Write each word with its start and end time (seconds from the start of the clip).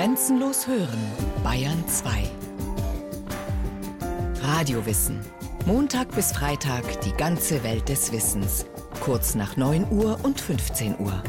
Grenzenlos 0.00 0.66
hören, 0.66 0.98
Bayern 1.44 1.84
2. 1.86 2.22
Radiowissen. 4.42 5.20
Montag 5.66 6.14
bis 6.14 6.32
Freitag 6.32 7.02
die 7.02 7.12
ganze 7.12 7.62
Welt 7.64 7.86
des 7.90 8.10
Wissens. 8.10 8.64
Kurz 9.00 9.34
nach 9.34 9.58
9 9.58 9.92
Uhr 9.92 10.18
und 10.22 10.40
15 10.40 10.98
Uhr. 11.00 11.22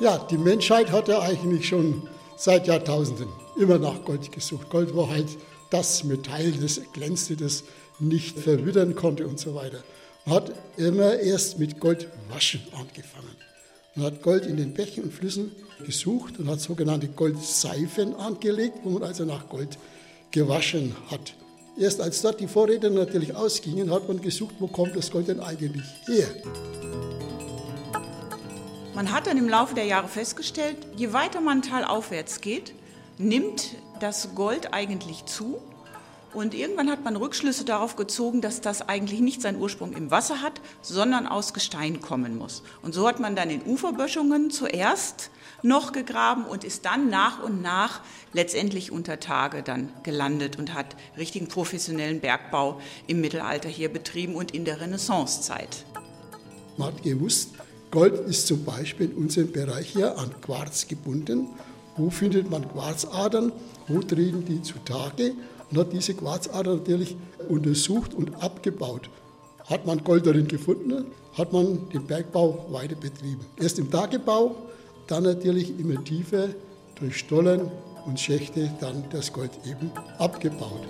Ja, 0.00 0.18
die 0.18 0.36
Menschheit 0.36 0.90
hat 0.90 1.06
ja 1.06 1.20
eigentlich 1.20 1.68
schon 1.68 2.08
seit 2.36 2.66
Jahrtausenden 2.66 3.28
immer 3.56 3.78
nach 3.78 4.02
Gold 4.02 4.32
gesucht. 4.32 4.68
Gold 4.68 4.96
war 4.96 5.10
halt 5.10 5.38
das 5.70 6.02
Metall, 6.02 6.50
das 6.50 6.80
glänzte, 6.92 7.36
das 7.36 7.62
nicht 8.02 8.38
verwittern 8.38 8.94
konnte 8.94 9.26
und 9.26 9.38
so 9.38 9.54
weiter. 9.54 9.78
Man 10.24 10.36
hat 10.36 10.52
immer 10.76 11.18
erst 11.18 11.58
mit 11.58 11.80
Goldwaschen 11.80 12.60
angefangen. 12.72 13.36
Man 13.94 14.06
hat 14.06 14.22
Gold 14.22 14.46
in 14.46 14.56
den 14.56 14.72
Bächen 14.72 15.04
und 15.04 15.12
Flüssen 15.12 15.52
gesucht 15.84 16.38
und 16.38 16.48
hat 16.48 16.60
sogenannte 16.60 17.08
Goldseifen 17.08 18.14
angelegt, 18.14 18.78
wo 18.84 18.90
man 18.90 19.02
also 19.02 19.24
nach 19.24 19.48
Gold 19.48 19.78
gewaschen 20.30 20.94
hat. 21.10 21.34
Erst 21.78 22.00
als 22.00 22.22
dort 22.22 22.40
die 22.40 22.46
Vorräte 22.46 22.90
natürlich 22.90 23.34
ausgingen, 23.34 23.90
hat 23.90 24.06
man 24.06 24.20
gesucht, 24.20 24.54
wo 24.58 24.66
kommt 24.66 24.94
das 24.94 25.10
Gold 25.10 25.28
denn 25.28 25.40
eigentlich 25.40 25.84
her. 26.06 26.28
Man 28.94 29.10
hat 29.10 29.26
dann 29.26 29.38
im 29.38 29.48
Laufe 29.48 29.74
der 29.74 29.84
Jahre 29.84 30.08
festgestellt, 30.08 30.76
je 30.96 31.12
weiter 31.12 31.40
man 31.40 31.62
talaufwärts 31.62 32.40
geht, 32.40 32.74
nimmt 33.18 33.70
das 34.00 34.34
Gold 34.34 34.72
eigentlich 34.72 35.24
zu 35.24 35.60
und 36.34 36.54
irgendwann 36.54 36.90
hat 36.90 37.04
man 37.04 37.16
Rückschlüsse 37.16 37.64
darauf 37.64 37.96
gezogen, 37.96 38.40
dass 38.40 38.60
das 38.60 38.88
eigentlich 38.88 39.20
nicht 39.20 39.42
seinen 39.42 39.60
Ursprung 39.60 39.92
im 39.92 40.10
Wasser 40.10 40.40
hat, 40.40 40.60
sondern 40.80 41.26
aus 41.26 41.52
Gestein 41.52 42.00
kommen 42.00 42.38
muss. 42.38 42.62
Und 42.82 42.94
so 42.94 43.06
hat 43.06 43.20
man 43.20 43.36
dann 43.36 43.50
in 43.50 43.62
Uferböschungen 43.66 44.50
zuerst 44.50 45.30
noch 45.62 45.92
gegraben 45.92 46.44
und 46.44 46.64
ist 46.64 46.84
dann 46.84 47.08
nach 47.10 47.42
und 47.42 47.62
nach 47.62 48.00
letztendlich 48.32 48.90
unter 48.90 49.20
Tage 49.20 49.62
dann 49.62 49.90
gelandet 50.02 50.58
und 50.58 50.74
hat 50.74 50.96
richtigen 51.16 51.48
professionellen 51.48 52.20
Bergbau 52.20 52.80
im 53.06 53.20
Mittelalter 53.20 53.68
hier 53.68 53.92
betrieben 53.92 54.34
und 54.34 54.52
in 54.52 54.64
der 54.64 54.80
Renaissancezeit. 54.80 55.84
Man 56.76 56.88
hat 56.88 57.02
gewusst, 57.02 57.50
Gold 57.90 58.14
ist 58.26 58.46
zum 58.46 58.64
Beispiel 58.64 59.10
in 59.10 59.16
unserem 59.16 59.52
Bereich 59.52 59.88
hier 59.88 60.18
an 60.18 60.30
Quarz 60.40 60.88
gebunden. 60.88 61.48
Wo 61.98 62.08
findet 62.08 62.50
man 62.50 62.66
Quarzadern? 62.66 63.52
Wo 63.86 64.00
treten 64.00 64.46
die 64.46 64.62
zutage? 64.62 65.34
Und 65.72 65.78
hat 65.78 65.92
diese 65.92 66.14
Quarzader 66.14 66.76
natürlich 66.76 67.16
untersucht 67.48 68.14
und 68.14 68.42
abgebaut. 68.42 69.08
Hat 69.64 69.86
man 69.86 70.04
Gold 70.04 70.26
darin 70.26 70.46
gefunden, 70.46 71.06
hat 71.32 71.52
man 71.52 71.88
den 71.90 72.06
Bergbau 72.06 72.66
weiter 72.70 72.96
betrieben. 72.96 73.40
Erst 73.56 73.78
im 73.78 73.90
Tagebau, 73.90 74.54
dann 75.06 75.22
natürlich 75.22 75.78
immer 75.78 76.02
tiefer 76.04 76.48
durch 76.96 77.18
Stollen 77.18 77.70
und 78.04 78.20
Schächte 78.20 78.70
dann 78.80 79.04
das 79.10 79.32
Gold 79.32 79.52
eben 79.66 79.90
abgebaut. 80.18 80.86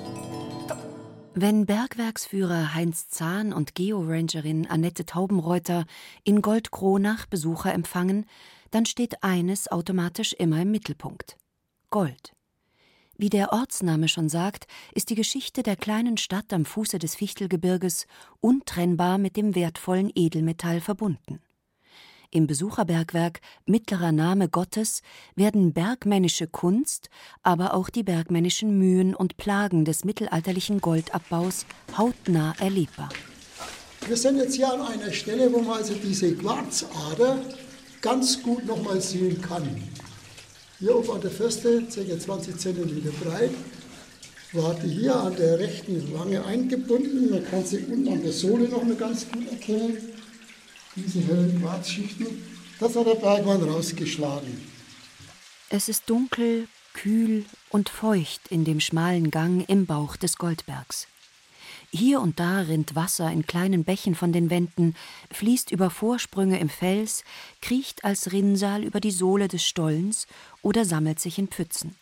Wenn 1.35 1.65
Bergwerksführer 1.65 2.75
Heinz 2.75 3.09
Zahn 3.09 3.53
und 3.53 3.75
Georangerin 3.75 4.67
Annette 4.67 5.07
Taubenreuter 5.07 5.87
in 6.25 6.43
Goldkronach 6.43 7.27
Besucher 7.27 7.73
empfangen, 7.73 8.27
dann 8.71 8.85
steht 8.85 9.23
eines 9.23 9.71
automatisch 9.71 10.33
immer 10.35 10.61
im 10.61 10.71
Mittelpunkt: 10.71 11.37
Gold. 11.91 12.33
Wie 13.19 13.29
der 13.29 13.53
Ortsname 13.53 14.09
schon 14.09 14.29
sagt, 14.29 14.67
ist 14.95 15.11
die 15.11 15.15
Geschichte 15.15 15.63
der 15.63 15.77
kleinen 15.77 16.17
Stadt 16.17 16.53
am 16.53 16.65
Fuße 16.65 16.99
des 16.99 17.15
Fichtelgebirges 17.15 18.07
untrennbar 18.41 19.19
mit 19.19 19.37
dem 19.37 19.55
wertvollen 19.55 20.11
Edelmetall 20.15 20.81
verbunden. 20.81 21.41
Im 22.35 22.47
Besucherbergwerk 22.47 23.41
Mittlerer 23.67 24.11
Name 24.11 24.49
Gottes 24.49 25.03
werden 25.37 25.75
bergmännische 25.75 26.47
Kunst, 26.47 27.11
aber 27.43 27.75
auch 27.75 27.91
die 27.91 28.03
bergmännischen 28.03 28.79
Mühen 28.79 29.15
und 29.15 29.37
Plagen 29.37 29.85
des 29.85 30.07
mittelalterlichen 30.07 30.81
Goldabbaus 30.81 31.67
hautnah 31.99 32.55
erlebbar. 32.59 33.11
Wir 34.07 34.17
sind 34.17 34.39
jetzt 34.39 34.57
hier 34.57 34.73
an 34.73 34.81
einer 34.81 35.13
Stelle, 35.13 35.53
wo 35.53 35.61
man 35.61 35.79
also 35.79 35.95
diese 35.95 36.35
Quarzader 36.35 37.39
ganz 38.01 38.43
gut 38.43 38.65
nochmal 38.65 39.03
sehen 39.03 39.41
kann. 39.43 39.69
Hier 40.83 40.97
oben 40.97 41.13
an 41.13 41.21
der 41.21 41.31
Feste, 41.31 41.85
ca. 41.95 42.19
20 42.19 42.59
cm 42.59 43.05
breit, 43.23 43.53
war 44.51 44.75
die 44.75 44.89
hier 44.89 45.15
an 45.15 45.37
der 45.37 45.61
rechten 45.61 46.13
Wange 46.13 46.45
eingebunden. 46.45 47.31
Man 47.31 47.45
kann 47.45 47.65
sie 47.65 47.85
unten 47.85 48.09
an 48.09 48.21
der 48.21 48.33
Sohle 48.33 48.69
noch 48.69 48.83
mal 48.83 48.97
ganz 48.97 49.31
gut 49.31 49.49
erkennen. 49.49 49.97
Diese 50.97 51.21
hellen 51.21 51.63
Quarzschichten. 51.63 52.27
Das 52.81 52.97
hat 52.97 53.07
der 53.07 53.15
Bergmann 53.15 53.63
rausgeschlagen. 53.63 54.61
Es 55.69 55.89
ist 55.89 56.11
dunkel, 56.11 56.67
kühl 56.95 57.45
und 57.71 57.89
feucht 57.89 58.41
in 58.51 58.65
dem 58.65 58.81
schmalen 58.81 59.31
Gang 59.31 59.65
im 59.69 59.87
Bauch 59.87 60.17
des 60.17 60.37
Goldbergs. 60.37 61.07
Hier 61.95 62.23
und 62.23 62.41
da 62.41 62.61
rinnt 62.61 62.95
Wasser 62.95 63.31
in 63.31 63.47
kleinen 63.47 63.85
Bächen 63.85 64.15
von 64.15 64.33
den 64.33 64.49
Wänden, 64.49 64.97
fließt 65.31 65.71
über 65.71 65.91
Vorsprünge 65.91 66.59
im 66.59 66.71
Fels, 66.71 67.23
kriecht 67.61 68.03
als 68.03 68.33
Rinnsal 68.33 68.83
über 68.83 68.99
die 68.99 69.11
Sohle 69.11 69.47
des 69.47 69.63
Stollens 69.63 70.27
oder 70.63 70.87
sammelt 70.87 71.21
sich 71.21 71.39
in 71.39 71.49
Pfützen. 71.49 71.95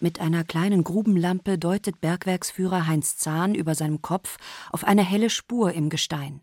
Mit 0.00 0.18
einer 0.18 0.44
kleinen 0.44 0.82
Grubenlampe 0.82 1.58
deutet 1.58 2.00
Bergwerksführer 2.00 2.86
Heinz 2.86 3.18
Zahn 3.18 3.54
über 3.54 3.74
seinem 3.74 4.00
Kopf 4.00 4.38
auf 4.72 4.84
eine 4.84 5.04
helle 5.04 5.28
Spur 5.28 5.74
im 5.74 5.90
Gestein, 5.90 6.40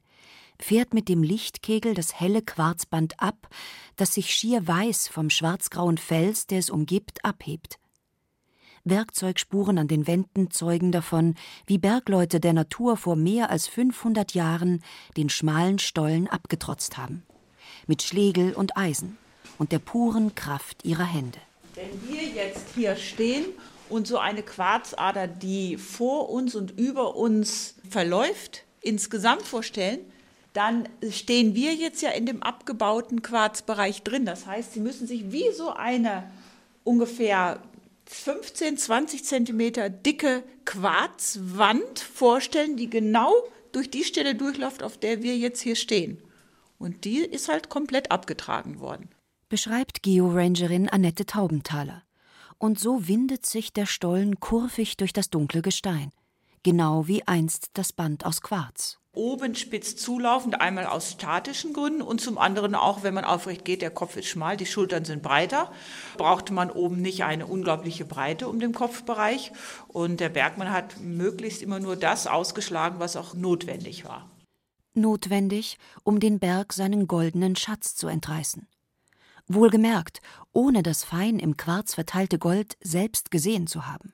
fährt 0.59 0.94
mit 0.94 1.09
dem 1.09 1.24
Lichtkegel 1.24 1.96
das 1.96 2.20
helle 2.20 2.44
Quarzband 2.44 3.20
ab, 3.20 3.50
das 3.96 4.14
sich 4.14 4.31
schier 4.31 4.68
weiß 4.68 5.08
vom 5.08 5.31
schwarzgrauen 5.31 5.97
Fels, 5.97 6.46
der 6.46 6.59
es 6.59 6.70
umgibt, 6.70 7.25
abhebt. 7.25 7.80
Werkzeugspuren 8.86 9.78
an 9.78 9.88
den 9.88 10.08
Wänden 10.08 10.52
zeugen 10.52 10.92
davon, 10.92 11.36
wie 11.66 11.78
Bergleute 11.78 12.40
der 12.40 12.54
Natur 12.54 12.98
vor 12.98 13.16
mehr 13.16 13.50
als 13.50 13.68
500 13.68 14.34
Jahren 14.34 14.84
den 15.16 15.30
schmalen 15.30 15.80
Stollen 15.80 16.28
abgetrotzt 16.28 16.98
haben. 16.98 17.24
Mit 17.88 18.02
Schlegel 18.04 18.54
und 18.54 18.78
Eisen 18.78 19.18
und 19.58 19.72
der 19.72 19.80
puren 19.80 20.36
Kraft 20.36 20.84
ihrer 20.84 21.06
Hände. 21.06 21.40
Wenn 21.76 22.08
wir 22.08 22.24
jetzt 22.24 22.76
hier 22.76 22.96
stehen 22.96 23.46
und 23.90 24.08
so 24.08 24.18
eine 24.18 24.44
Quarzader, 24.44 25.28
die 25.28 25.78
vor 25.78 26.30
uns 26.30 26.56
und 26.56 26.78
über 26.78 27.16
uns 27.16 27.76
verläuft, 27.90 28.64
insgesamt 28.82 29.44
vorstellen, 29.44 30.00
dann 30.54 30.88
stehen 31.10 31.56
wir 31.56 31.74
jetzt 31.74 32.02
ja 32.02 32.12
in 32.12 32.26
dem 32.26 32.44
abgebauten 32.44 33.22
Quarzbereich 33.22 34.04
drin. 34.04 34.26
Das 34.26 34.46
heißt, 34.46 34.74
Sie 34.74 34.80
müssen 34.80 35.08
sich 35.08 35.32
wie 35.32 35.52
so 35.52 35.72
eine 35.72 36.30
ungefähr 36.84 37.60
15, 38.06 38.78
20 38.78 39.24
Zentimeter 39.24 39.90
dicke 39.90 40.44
Quarzwand 40.66 42.00
vorstellen, 42.00 42.78
die 42.78 42.90
genau 42.90 43.34
durch 43.72 43.90
die 43.90 44.03
Stelle 44.03 44.36
durchläuft, 44.36 44.84
auf 44.84 44.97
der 44.97 45.24
wir 45.24 45.38
jetzt 45.38 45.62
hier 45.62 45.75
stehen. 45.75 46.22
Und 46.78 47.06
die 47.06 47.19
ist 47.19 47.50
halt 47.50 47.69
komplett 47.69 48.12
abgetragen 48.12 48.80
worden. 48.80 49.09
Beschreibt 49.50 50.03
Georangerin 50.03 50.90
Annette 50.90 51.25
Taubenthaler. 51.25 52.03
Und 52.58 52.80
so 52.80 53.08
windet 53.08 53.46
sich 53.46 53.74
der 53.74 53.86
Stollen 53.86 54.40
kurvig 54.40 54.97
durch 54.97 55.14
das 55.14 55.30
dunkle 55.30 55.62
Gestein, 55.62 56.12
genau 56.63 57.07
wie 57.07 57.28
einst 57.28 57.72
das 57.74 57.94
Band 57.94 58.25
aus 58.25 58.41
Quarz 58.41 59.00
oben 59.13 59.53
spitz 59.53 59.96
zulaufend, 59.96 60.59
einmal 60.59 60.88
aus 60.88 61.12
statischen 61.12 61.74
Gründen 61.74 62.01
und 62.01 62.19
zum 62.19 62.40
anderen 62.40 62.74
auch, 62.74 63.03
wenn 63.03 63.13
man 63.13 63.25
aufrecht 63.25 63.63
geht, 63.63 63.84
der 63.84 63.91
Kopf 63.91 64.18
ist 64.18 64.28
schmal, 64.28 64.57
die 64.57 64.66
Schultern 64.66 65.06
sind 65.06 65.22
breiter, 65.22 65.72
brauchte 66.18 66.52
man 66.52 66.72
oben 66.72 67.02
nicht 67.02 67.23
eine 67.23 67.46
unglaubliche 67.46 68.06
Breite 68.06 68.47
um 68.47 68.59
den 68.59 68.73
Kopfbereich 68.73 69.52
und 69.88 70.19
der 70.19 70.29
Bergmann 70.29 70.72
hat 70.72 71.00
möglichst 71.00 71.62
immer 71.62 71.79
nur 71.79 71.96
das 71.96 72.25
ausgeschlagen, 72.25 73.00
was 73.00 73.16
auch 73.16 73.35
notwendig 73.35 74.03
war. 74.03 74.29
Notwendig, 74.96 75.78
um 76.03 76.20
den 76.20 76.40
Berg 76.40 76.73
seinen 76.73 77.08
goldenen 77.08 77.55
Schatz 77.55 77.96
zu 77.96 78.08
entreißen. 78.08 78.67
Wohlgemerkt, 79.47 80.22
ohne 80.53 80.82
das 80.82 81.03
fein 81.03 81.38
im 81.38 81.58
Quarz 81.58 81.96
verteilte 81.96 82.40
Gold 82.40 82.78
selbst 82.82 83.29
gesehen 83.29 83.67
zu 83.67 83.85
haben. 83.85 84.14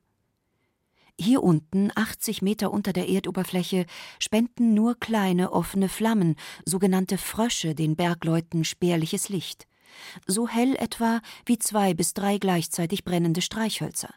Hier 1.21 1.43
unten, 1.43 1.91
80 1.95 2.41
Meter 2.41 2.71
unter 2.71 2.93
der 2.93 3.09
Erdoberfläche, 3.09 3.85
spenden 4.19 4.73
nur 4.73 4.97
kleine 4.97 5.51
offene 5.51 5.89
Flammen, 5.89 6.37
sogenannte 6.65 7.17
Frösche, 7.17 7.75
den 7.75 7.97
Bergleuten 7.97 8.63
spärliches 8.63 9.27
Licht. 9.27 9.67
So 10.27 10.47
hell 10.47 10.77
etwa 10.77 11.19
wie 11.45 11.59
zwei 11.59 11.93
bis 11.93 12.13
drei 12.13 12.37
gleichzeitig 12.37 13.03
brennende 13.03 13.41
Streichhölzer. 13.41 14.13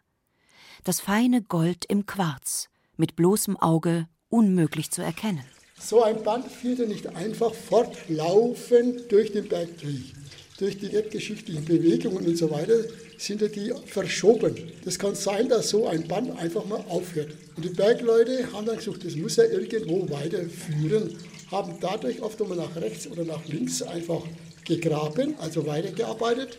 Das 0.84 1.00
feine 1.00 1.42
Gold 1.42 1.86
im 1.86 2.06
Quarz, 2.06 2.68
mit 2.96 3.16
bloßem 3.16 3.56
Auge 3.56 4.06
unmöglich 4.28 4.92
zu 4.92 5.02
erkennen. 5.02 5.44
So 5.80 6.04
ein 6.04 6.22
Band 6.22 6.46
führte 6.46 6.86
nicht 6.86 7.08
einfach 7.16 7.52
fortlaufend 7.52 9.10
durch 9.10 9.32
den 9.32 9.48
Berg 9.48 9.76
durch. 9.78 10.14
durch 10.56 10.78
die 10.78 10.92
erdgeschichtlichen 10.92 11.64
Bewegungen 11.64 12.24
und 12.24 12.38
so 12.38 12.48
weiter 12.52 12.84
sind 13.26 13.40
ja 13.40 13.48
die 13.48 13.72
verschoben. 13.86 14.56
Das 14.84 14.98
kann 14.98 15.14
sein, 15.14 15.48
dass 15.48 15.70
so 15.70 15.86
ein 15.86 16.06
Band 16.08 16.36
einfach 16.38 16.64
mal 16.64 16.84
aufhört. 16.88 17.30
Und 17.56 17.64
die 17.64 17.70
Bergleute 17.70 18.52
haben 18.52 18.66
dann 18.66 18.76
gesagt, 18.76 19.04
das 19.04 19.14
muss 19.16 19.36
ja 19.36 19.44
irgendwo 19.44 20.08
weiterführen, 20.10 21.16
haben 21.50 21.74
dadurch 21.80 22.20
oft 22.22 22.40
einmal 22.40 22.56
nach 22.56 22.74
rechts 22.76 23.06
oder 23.06 23.24
nach 23.24 23.46
links 23.46 23.82
einfach 23.82 24.22
gegraben, 24.64 25.34
also 25.38 25.66
weitergearbeitet, 25.66 26.58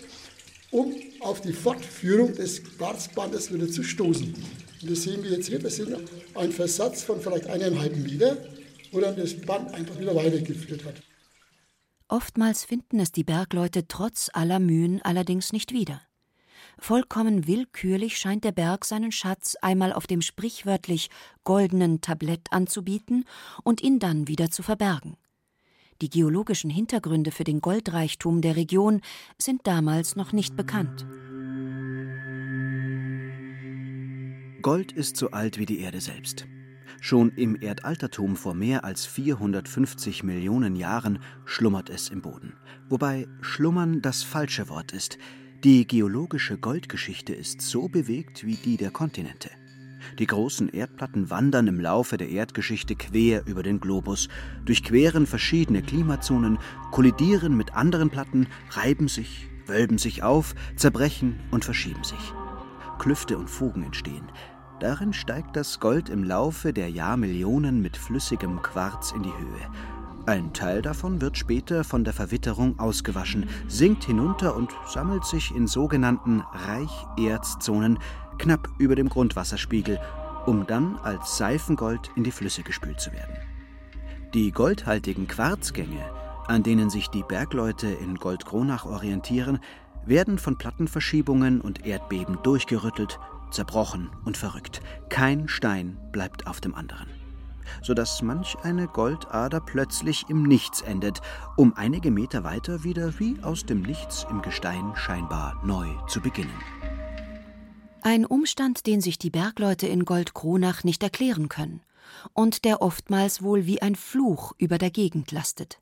um 0.71 0.93
auf 1.19 1.41
die 1.41 1.53
Fortführung 1.53 2.33
des 2.35 2.63
Quarzbandes 2.63 3.53
wieder 3.53 3.67
zu 3.67 3.83
stoßen. 3.83 4.33
Und 4.81 4.91
das 4.91 5.03
sehen 5.03 5.23
wir 5.23 5.31
jetzt 5.31 5.47
hier, 5.47 5.59
das 5.59 5.79
ist 5.79 5.89
ein 6.35 6.51
Versatz 6.51 7.03
von 7.03 7.21
vielleicht 7.21 7.47
eineinhalb 7.47 7.95
Meter, 7.97 8.37
wo 8.91 8.99
dann 8.99 9.15
das 9.15 9.33
Band 9.33 9.73
einfach 9.73 9.99
wieder 9.99 10.15
weitergeführt 10.15 10.85
hat. 10.85 10.95
Oftmals 12.07 12.63
finden 12.63 12.99
es 12.99 13.11
die 13.11 13.23
Bergleute 13.23 13.87
trotz 13.87 14.29
aller 14.33 14.59
Mühen 14.59 15.01
allerdings 15.01 15.51
nicht 15.51 15.73
wieder. 15.73 16.01
Vollkommen 16.79 17.47
willkürlich 17.47 18.17
scheint 18.17 18.43
der 18.43 18.51
Berg 18.51 18.85
seinen 18.85 19.11
Schatz 19.11 19.55
einmal 19.61 19.93
auf 19.93 20.07
dem 20.07 20.21
sprichwörtlich 20.21 21.09
goldenen 21.43 22.01
Tablett 22.01 22.51
anzubieten 22.51 23.25
und 23.63 23.81
ihn 23.81 23.99
dann 23.99 24.27
wieder 24.27 24.49
zu 24.49 24.63
verbergen. 24.63 25.17
Die 26.01 26.09
geologischen 26.09 26.69
Hintergründe 26.69 27.31
für 27.31 27.43
den 27.43 27.61
Goldreichtum 27.61 28.41
der 28.41 28.55
Region 28.55 29.01
sind 29.37 29.61
damals 29.65 30.15
noch 30.15 30.33
nicht 30.33 30.55
bekannt. 30.55 31.05
Gold 34.61 34.91
ist 34.91 35.17
so 35.17 35.31
alt 35.31 35.57
wie 35.57 35.65
die 35.65 35.79
Erde 35.79 36.01
selbst. 36.01 36.47
Schon 37.01 37.31
im 37.31 37.61
Erdaltertum 37.61 38.37
vor 38.37 38.53
mehr 38.53 38.85
als 38.85 39.05
450 39.05 40.23
Millionen 40.23 40.77
Jahren 40.77 41.19
schlummert 41.43 41.89
es 41.89 42.07
im 42.07 42.21
Boden. 42.21 42.55
Wobei 42.87 43.27
schlummern 43.41 44.01
das 44.01 44.23
falsche 44.23 44.69
Wort 44.69 44.93
ist. 44.93 45.17
Die 45.63 45.87
geologische 45.87 46.57
Goldgeschichte 46.57 47.33
ist 47.33 47.61
so 47.61 47.87
bewegt 47.87 48.45
wie 48.45 48.55
die 48.55 48.75
der 48.75 48.91
Kontinente. 48.91 49.49
Die 50.19 50.27
großen 50.27 50.67
Erdplatten 50.67 51.29
wandern 51.29 51.67
im 51.67 51.79
Laufe 51.79 52.17
der 52.17 52.27
Erdgeschichte 52.27 52.97
quer 52.97 53.47
über 53.47 53.63
den 53.63 53.79
Globus, 53.79 54.27
durchqueren 54.65 55.25
verschiedene 55.25 55.81
Klimazonen, 55.81 56.59
kollidieren 56.91 57.55
mit 57.55 57.73
anderen 57.75 58.09
Platten, 58.09 58.47
reiben 58.71 59.07
sich, 59.07 59.47
wölben 59.65 59.97
sich 59.97 60.21
auf, 60.21 60.53
zerbrechen 60.75 61.39
und 61.49 61.63
verschieben 61.63 62.03
sich. 62.03 62.33
Klüfte 62.99 63.37
und 63.37 63.49
Fugen 63.49 63.83
entstehen, 63.83 64.29
Darin 64.81 65.13
steigt 65.13 65.55
das 65.55 65.79
Gold 65.79 66.09
im 66.09 66.25
Laufe 66.25 66.73
der 66.73 66.89
Jahrmillionen 66.89 67.81
mit 67.81 67.95
flüssigem 67.95 68.61
Quarz 68.61 69.13
in 69.15 69.23
die 69.23 69.31
Höhe. 69.31 70.02
Ein 70.25 70.53
Teil 70.53 70.81
davon 70.81 71.19
wird 71.19 71.37
später 71.37 71.83
von 71.83 72.05
der 72.05 72.13
Verwitterung 72.13 72.79
ausgewaschen, 72.79 73.49
sinkt 73.67 74.05
hinunter 74.05 74.55
und 74.55 74.71
sammelt 74.87 75.25
sich 75.25 75.53
in 75.53 75.67
sogenannten 75.67 76.41
Reicherzzonen 76.53 77.99
knapp 78.37 78.69
über 78.77 78.95
dem 78.95 79.09
Grundwasserspiegel, 79.09 79.99
um 80.45 80.65
dann 80.65 80.97
als 81.03 81.37
Seifengold 81.37 82.09
in 82.15 82.23
die 82.23 82.31
Flüsse 82.31 82.63
gespült 82.63 83.01
zu 83.01 83.11
werden. 83.11 83.35
Die 84.33 84.51
goldhaltigen 84.51 85.27
Quarzgänge, 85.27 86.05
an 86.47 86.63
denen 86.63 86.89
sich 86.89 87.09
die 87.09 87.23
Bergleute 87.23 87.87
in 87.87 88.15
Goldkronach 88.15 88.85
orientieren, 88.85 89.59
werden 90.05 90.37
von 90.37 90.57
Plattenverschiebungen 90.57 91.59
und 91.59 91.85
Erdbeben 91.85 92.37
durchgerüttelt, 92.43 93.19
zerbrochen 93.51 94.09
und 94.23 94.37
verrückt. 94.37 94.79
Kein 95.09 95.49
Stein 95.49 95.99
bleibt 96.13 96.47
auf 96.47 96.61
dem 96.61 96.75
anderen. 96.75 97.22
Sodass 97.81 98.21
manch 98.21 98.57
eine 98.63 98.87
Goldader 98.87 99.59
plötzlich 99.59 100.25
im 100.29 100.43
Nichts 100.43 100.81
endet, 100.81 101.21
um 101.57 101.73
einige 101.75 102.11
Meter 102.11 102.43
weiter 102.43 102.83
wieder 102.83 103.19
wie 103.19 103.41
aus 103.41 103.65
dem 103.65 103.81
Nichts 103.81 104.25
im 104.29 104.41
Gestein 104.41 104.93
scheinbar 104.95 105.61
neu 105.63 105.87
zu 106.07 106.21
beginnen. 106.21 106.59
Ein 108.01 108.25
Umstand, 108.25 108.85
den 108.85 108.99
sich 108.99 109.17
die 109.17 109.29
Bergleute 109.29 109.87
in 109.87 110.03
Goldkronach 110.03 110.83
nicht 110.83 111.01
erklären 111.03 111.47
können 111.47 111.81
und 112.33 112.65
der 112.65 112.81
oftmals 112.81 113.41
wohl 113.41 113.65
wie 113.65 113.81
ein 113.81 113.95
Fluch 113.95 114.53
über 114.57 114.77
der 114.77 114.91
Gegend 114.91 115.31
lastet. 115.31 115.79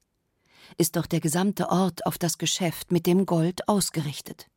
Ist 0.77 0.95
doch 0.95 1.05
der 1.05 1.19
gesamte 1.19 1.69
Ort 1.69 2.05
auf 2.05 2.17
das 2.17 2.37
Geschäft 2.37 2.91
mit 2.91 3.05
dem 3.07 3.25
Gold 3.25 3.67
ausgerichtet. 3.67 4.47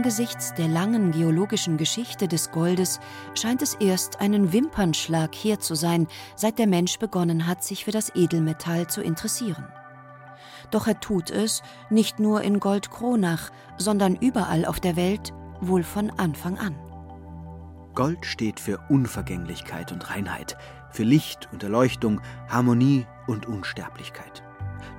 Angesichts 0.00 0.54
der 0.54 0.66
langen 0.66 1.12
geologischen 1.12 1.76
Geschichte 1.76 2.26
des 2.26 2.52
Goldes 2.52 3.00
scheint 3.34 3.60
es 3.60 3.74
erst 3.74 4.18
einen 4.18 4.50
Wimpernschlag 4.50 5.34
her 5.34 5.60
zu 5.60 5.74
sein, 5.74 6.06
seit 6.36 6.58
der 6.58 6.66
Mensch 6.66 6.98
begonnen 6.98 7.46
hat, 7.46 7.62
sich 7.62 7.84
für 7.84 7.90
das 7.90 8.10
Edelmetall 8.14 8.86
zu 8.86 9.02
interessieren. 9.02 9.66
Doch 10.70 10.86
er 10.86 10.98
tut 11.00 11.30
es 11.30 11.62
nicht 11.90 12.18
nur 12.18 12.40
in 12.40 12.60
Goldkronach, 12.60 13.50
sondern 13.76 14.16
überall 14.16 14.64
auf 14.64 14.80
der 14.80 14.96
Welt, 14.96 15.34
wohl 15.60 15.82
von 15.82 16.08
Anfang 16.08 16.56
an. 16.56 16.74
Gold 17.94 18.24
steht 18.24 18.58
für 18.58 18.78
Unvergänglichkeit 18.88 19.92
und 19.92 20.08
Reinheit, 20.08 20.56
für 20.90 21.04
Licht 21.04 21.46
und 21.52 21.62
Erleuchtung, 21.62 22.22
Harmonie 22.48 23.06
und 23.26 23.44
Unsterblichkeit. 23.44 24.42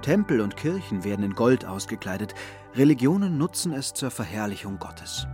Tempel 0.04 0.42
und 0.42 0.58
Kirchen 0.58 1.04
werden 1.04 1.26
in 1.26 1.34
Gold 1.34 1.66
ausgekleidet, 1.66 2.36
Religionen 2.74 3.38
nutzen 3.38 3.74
es 3.74 3.92
zur 3.92 4.12
Verherrlichung 4.12 4.80
Gottes. 4.80 5.28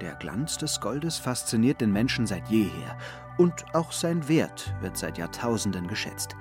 Der 0.00 0.16
Glanz 0.16 0.58
des 0.58 0.80
Goldes 0.80 1.18
fasziniert 1.18 1.80
den 1.80 1.92
Menschen 1.92 2.26
seit 2.26 2.48
jeher 2.48 2.98
und 3.38 3.64
auch 3.74 3.92
sein 3.92 4.26
Wert 4.28 4.74
wird 4.80 4.96
seit 4.96 5.16
Jahrtausenden 5.16 5.86
geschätzt. 5.86 6.34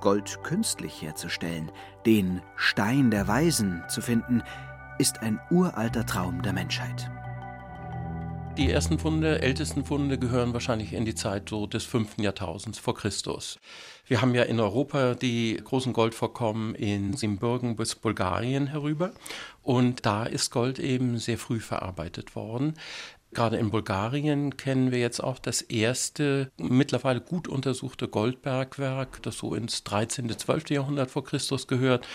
Gold 0.00 0.42
künstlich 0.42 1.00
herzustellen, 1.00 1.70
den 2.06 2.42
Stein 2.56 3.12
der 3.12 3.28
Weisen 3.28 3.84
zu 3.88 4.00
finden, 4.00 4.42
ist 4.98 5.22
ein 5.22 5.38
uralter 5.48 6.04
Traum 6.04 6.42
der 6.42 6.54
Menschheit. 6.54 7.08
Die 8.58 8.72
ersten 8.72 8.98
Funde, 8.98 9.40
ältesten 9.40 9.84
Funde 9.84 10.18
gehören 10.18 10.52
wahrscheinlich 10.52 10.92
in 10.92 11.04
die 11.04 11.14
Zeit 11.14 11.48
so 11.48 11.68
des 11.68 11.84
fünften 11.84 12.24
Jahrtausends 12.24 12.80
vor 12.80 12.96
Christus. 12.96 13.60
Wir 14.04 14.20
haben 14.20 14.34
ja 14.34 14.42
in 14.42 14.58
Europa 14.58 15.14
die 15.14 15.60
großen 15.62 15.92
Goldvorkommen 15.92 16.74
in 16.74 17.12
Siebenbürgen 17.12 17.76
bis 17.76 17.94
Bulgarien 17.94 18.66
herüber 18.66 19.12
und 19.62 20.04
da 20.04 20.24
ist 20.24 20.50
Gold 20.50 20.80
eben 20.80 21.18
sehr 21.18 21.38
früh 21.38 21.60
verarbeitet 21.60 22.34
worden. 22.34 22.74
Gerade 23.34 23.58
in 23.58 23.70
Bulgarien 23.70 24.56
kennen 24.56 24.90
wir 24.90 25.00
jetzt 25.00 25.22
auch 25.22 25.38
das 25.38 25.60
erste 25.60 26.50
mittlerweile 26.56 27.20
gut 27.20 27.46
untersuchte 27.46 28.08
Goldbergwerk, 28.08 29.22
das 29.22 29.36
so 29.36 29.54
ins 29.54 29.84
13., 29.84 30.30
12. 30.30 30.70
Jahrhundert 30.70 31.10
vor 31.10 31.24
Christus 31.24 31.66
gehört. 31.66 32.08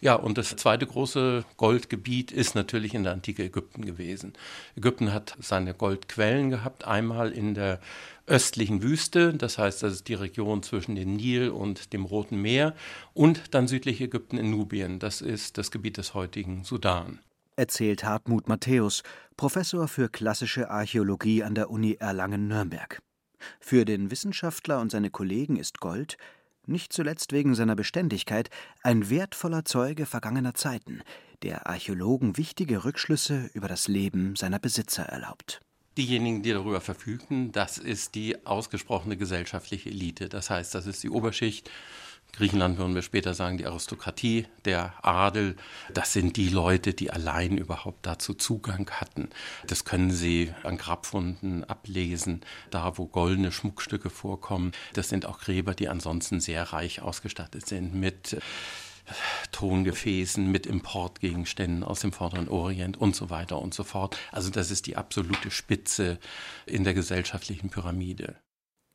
Ja, 0.00 0.14
und 0.14 0.38
das 0.38 0.54
zweite 0.54 0.86
große 0.86 1.44
Goldgebiet 1.56 2.30
ist 2.30 2.54
natürlich 2.54 2.94
in 2.94 3.02
der 3.02 3.14
antike 3.14 3.42
Ägypten 3.42 3.84
gewesen. 3.84 4.34
Ägypten 4.76 5.12
hat 5.12 5.34
seine 5.40 5.74
Goldquellen 5.74 6.50
gehabt, 6.50 6.86
einmal 6.86 7.32
in 7.32 7.54
der 7.54 7.80
östlichen 8.28 8.80
Wüste, 8.80 9.34
das 9.34 9.58
heißt, 9.58 9.82
das 9.82 9.94
ist 9.94 10.08
die 10.08 10.14
Region 10.14 10.62
zwischen 10.62 10.94
dem 10.94 11.16
Nil 11.16 11.50
und 11.50 11.92
dem 11.92 12.04
Roten 12.04 12.40
Meer, 12.40 12.76
und 13.12 13.54
dann 13.54 13.66
südlich 13.66 14.00
Ägypten 14.00 14.38
in 14.38 14.50
Nubien, 14.50 15.00
das 15.00 15.20
ist 15.20 15.58
das 15.58 15.72
Gebiet 15.72 15.96
des 15.96 16.14
heutigen 16.14 16.62
Sudan 16.62 17.18
erzählt 17.60 18.04
Hartmut 18.04 18.48
Matthäus, 18.48 19.02
Professor 19.36 19.86
für 19.86 20.08
klassische 20.08 20.70
Archäologie 20.70 21.44
an 21.44 21.54
der 21.54 21.70
Uni 21.70 21.92
Erlangen-Nürnberg. 22.00 23.00
Für 23.60 23.84
den 23.84 24.10
Wissenschaftler 24.10 24.80
und 24.80 24.90
seine 24.90 25.10
Kollegen 25.10 25.56
ist 25.56 25.78
Gold, 25.78 26.16
nicht 26.66 26.90
zuletzt 26.92 27.32
wegen 27.32 27.54
seiner 27.54 27.76
Beständigkeit, 27.76 28.48
ein 28.82 29.10
wertvoller 29.10 29.66
Zeuge 29.66 30.06
vergangener 30.06 30.54
Zeiten, 30.54 31.02
der 31.42 31.66
Archäologen 31.66 32.38
wichtige 32.38 32.84
Rückschlüsse 32.84 33.50
über 33.52 33.68
das 33.68 33.88
Leben 33.88 34.36
seiner 34.36 34.58
Besitzer 34.58 35.02
erlaubt. 35.02 35.60
Diejenigen, 35.98 36.42
die 36.42 36.52
darüber 36.52 36.80
verfügen, 36.80 37.52
das 37.52 37.76
ist 37.76 38.14
die 38.14 38.46
ausgesprochene 38.46 39.18
gesellschaftliche 39.18 39.90
Elite. 39.90 40.30
Das 40.30 40.48
heißt, 40.48 40.74
das 40.74 40.86
ist 40.86 41.02
die 41.02 41.10
Oberschicht 41.10 41.70
Griechenland 42.32 42.78
würden 42.78 42.94
wir 42.94 43.02
später 43.02 43.34
sagen, 43.34 43.58
die 43.58 43.66
Aristokratie, 43.66 44.46
der 44.64 44.94
Adel, 45.02 45.56
das 45.92 46.12
sind 46.12 46.36
die 46.36 46.48
Leute, 46.48 46.94
die 46.94 47.10
allein 47.10 47.58
überhaupt 47.58 48.06
dazu 48.06 48.34
Zugang 48.34 48.90
hatten. 48.90 49.30
Das 49.66 49.84
können 49.84 50.10
Sie 50.10 50.52
an 50.62 50.78
Grabfunden 50.78 51.64
ablesen, 51.64 52.40
da 52.70 52.96
wo 52.98 53.06
goldene 53.06 53.52
Schmuckstücke 53.52 54.10
vorkommen. 54.10 54.72
Das 54.92 55.08
sind 55.08 55.26
auch 55.26 55.40
Gräber, 55.40 55.74
die 55.74 55.88
ansonsten 55.88 56.40
sehr 56.40 56.62
reich 56.72 57.02
ausgestattet 57.02 57.66
sind 57.66 57.94
mit 57.94 58.34
äh, 58.34 58.40
Tongefäßen, 59.52 60.50
mit 60.50 60.66
Importgegenständen 60.66 61.84
aus 61.84 62.00
dem 62.00 62.12
Vorderen 62.12 62.48
Orient 62.48 62.96
und 62.96 63.16
so 63.16 63.30
weiter 63.30 63.60
und 63.60 63.74
so 63.74 63.84
fort. 63.84 64.16
Also 64.32 64.50
das 64.50 64.70
ist 64.70 64.86
die 64.86 64.96
absolute 64.96 65.50
Spitze 65.50 66.18
in 66.66 66.84
der 66.84 66.94
gesellschaftlichen 66.94 67.70
Pyramide. 67.70 68.36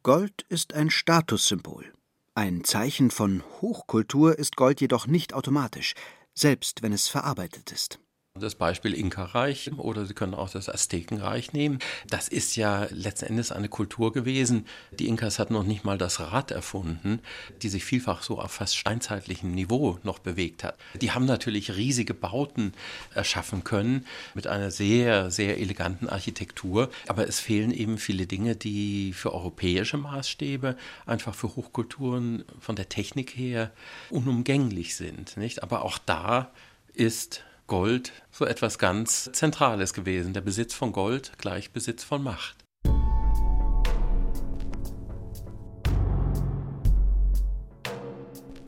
Gold 0.03 0.45
ist 0.49 0.73
ein 0.73 0.89
Statussymbol. 0.89 1.91
Ein 2.37 2.65
Zeichen 2.65 3.11
von 3.11 3.43
Hochkultur 3.61 4.37
ist 4.37 4.57
Gold 4.57 4.81
jedoch 4.81 5.07
nicht 5.07 5.33
automatisch, 5.33 5.93
selbst 6.33 6.81
wenn 6.81 6.91
es 6.91 7.07
verarbeitet 7.07 7.71
ist. 7.71 7.97
Das 8.37 8.55
Beispiel 8.55 8.93
Inka-Reich 8.93 9.71
oder 9.77 10.05
Sie 10.05 10.13
können 10.13 10.33
auch 10.33 10.49
das 10.49 10.67
Aztekenreich 10.67 11.53
nehmen. 11.53 11.79
Das 12.09 12.27
ist 12.27 12.57
ja 12.57 12.85
letzten 12.91 13.27
Endes 13.27 13.53
eine 13.53 13.69
Kultur 13.69 14.11
gewesen. 14.11 14.65
Die 14.91 15.07
Inkas 15.07 15.39
hatten 15.39 15.53
noch 15.53 15.63
nicht 15.63 15.85
mal 15.85 15.97
das 15.97 16.19
Rad 16.19 16.51
erfunden, 16.51 17.21
die 17.61 17.69
sich 17.69 17.85
vielfach 17.85 18.23
so 18.23 18.37
auf 18.37 18.51
fast 18.51 18.75
steinzeitlichem 18.75 19.51
Niveau 19.51 19.99
noch 20.03 20.19
bewegt 20.19 20.65
hat. 20.65 20.77
Die 20.99 21.11
haben 21.11 21.25
natürlich 21.25 21.77
riesige 21.77 22.13
Bauten 22.13 22.73
erschaffen 23.13 23.63
können 23.63 24.05
mit 24.33 24.47
einer 24.47 24.69
sehr, 24.69 25.31
sehr 25.31 25.57
eleganten 25.57 26.09
Architektur. 26.09 26.89
Aber 27.07 27.25
es 27.29 27.39
fehlen 27.39 27.71
eben 27.71 27.97
viele 27.97 28.27
Dinge, 28.27 28.57
die 28.57 29.13
für 29.13 29.33
europäische 29.33 29.95
Maßstäbe 29.95 30.75
einfach 31.05 31.35
für 31.35 31.55
Hochkulturen 31.55 32.43
von 32.59 32.75
der 32.75 32.89
Technik 32.89 33.37
her 33.37 33.71
unumgänglich 34.09 34.97
sind. 34.97 35.37
Nicht? 35.37 35.63
Aber 35.63 35.85
auch 35.85 35.97
da 35.97 36.51
ist 36.93 37.41
Gold 37.67 38.13
so 38.29 38.45
etwas 38.45 38.77
ganz 38.77 39.31
Zentrales 39.33 39.93
gewesen. 39.93 40.33
Der 40.33 40.41
Besitz 40.41 40.75
von 40.75 40.91
Gold 40.91 41.31
gleich 41.39 41.71
Besitz 41.71 42.03
von 42.03 42.21
Macht. 42.21 42.57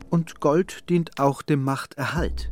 Und 0.09 0.39
Gold 0.39 0.89
dient 0.89 1.19
auch 1.19 1.43
dem 1.43 1.63
Machterhalt. 1.63 2.51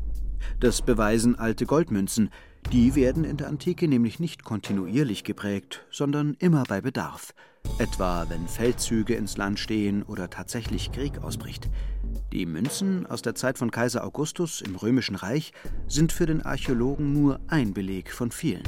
Das 0.59 0.83
beweisen 0.83 1.35
alte 1.35 1.65
Goldmünzen. 1.65 2.29
Die 2.71 2.93
werden 2.93 3.23
in 3.23 3.37
der 3.37 3.47
Antike 3.47 3.87
nämlich 3.87 4.19
nicht 4.19 4.43
kontinuierlich 4.43 5.23
geprägt, 5.23 5.85
sondern 5.89 6.35
immer 6.37 6.63
bei 6.63 6.81
Bedarf. 6.81 7.33
Etwa 7.79 8.29
wenn 8.29 8.47
Feldzüge 8.47 9.15
ins 9.15 9.37
Land 9.37 9.59
stehen 9.59 10.03
oder 10.03 10.29
tatsächlich 10.29 10.91
Krieg 10.91 11.23
ausbricht. 11.23 11.69
Die 12.31 12.45
Münzen 12.45 13.05
aus 13.05 13.21
der 13.21 13.35
Zeit 13.35 13.57
von 13.57 13.71
Kaiser 13.71 14.03
Augustus 14.03 14.61
im 14.61 14.75
Römischen 14.75 15.15
Reich 15.15 15.53
sind 15.87 16.11
für 16.11 16.25
den 16.25 16.41
Archäologen 16.41 17.13
nur 17.13 17.39
ein 17.47 17.73
Beleg 17.73 18.11
von 18.11 18.31
vielen. 18.31 18.63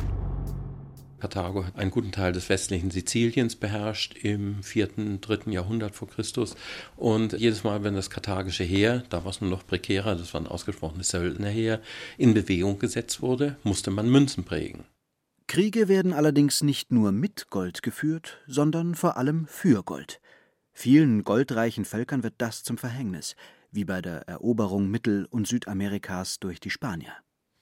Karthago 1.20 1.66
hat 1.66 1.76
einen 1.76 1.92
guten 1.92 2.12
Teil 2.12 2.32
des 2.32 2.48
westlichen 2.48 2.92
Siziliens 2.92 3.56
beherrscht 3.56 4.16
im 4.22 4.62
4., 4.62 5.20
3. 5.20 5.52
Jahrhundert 5.52 5.96
vor 5.96 6.08
Christus. 6.08 6.56
Und 6.96 7.34
jedes 7.34 7.64
Mal, 7.64 7.84
wenn 7.84 7.96
das 7.96 8.10
karthagische 8.10 8.64
Heer, 8.64 9.04
da 9.10 9.24
war 9.24 9.32
es 9.32 9.42
nur 9.42 9.50
noch 9.50 9.66
prekärer, 9.66 10.16
das 10.16 10.34
war 10.34 10.42
ein 10.42 10.48
ausgesprochenes 10.48 11.10
Söldnerheer, 11.10 11.82
in 12.18 12.34
Bewegung 12.34 12.78
gesetzt 12.78 13.22
wurde, 13.22 13.58
musste 13.64 13.90
man 13.90 14.10
Münzen 14.10 14.44
prägen. 14.44 14.86
Kriege 15.48 15.88
werden 15.88 16.14
allerdings 16.14 16.62
nicht 16.62 16.92
nur 16.92 17.12
mit 17.12 17.50
Gold 17.50 17.82
geführt, 17.82 18.38
sondern 18.48 18.96
vor 18.96 19.18
allem 19.18 19.48
für 19.48 19.82
Gold. 19.82 20.20
Vielen 20.80 21.24
goldreichen 21.24 21.86
Völkern 21.86 22.22
wird 22.22 22.36
das 22.38 22.64
zum 22.64 22.78
Verhängnis, 22.78 23.36
wie 23.72 23.84
bei 23.84 24.00
der 24.00 24.28
Eroberung 24.28 24.92
Mittel- 24.92 25.26
und 25.32 25.48
Südamerikas 25.48 26.40
durch 26.40 26.60
die 26.60 26.70
Spanier. 26.70 27.14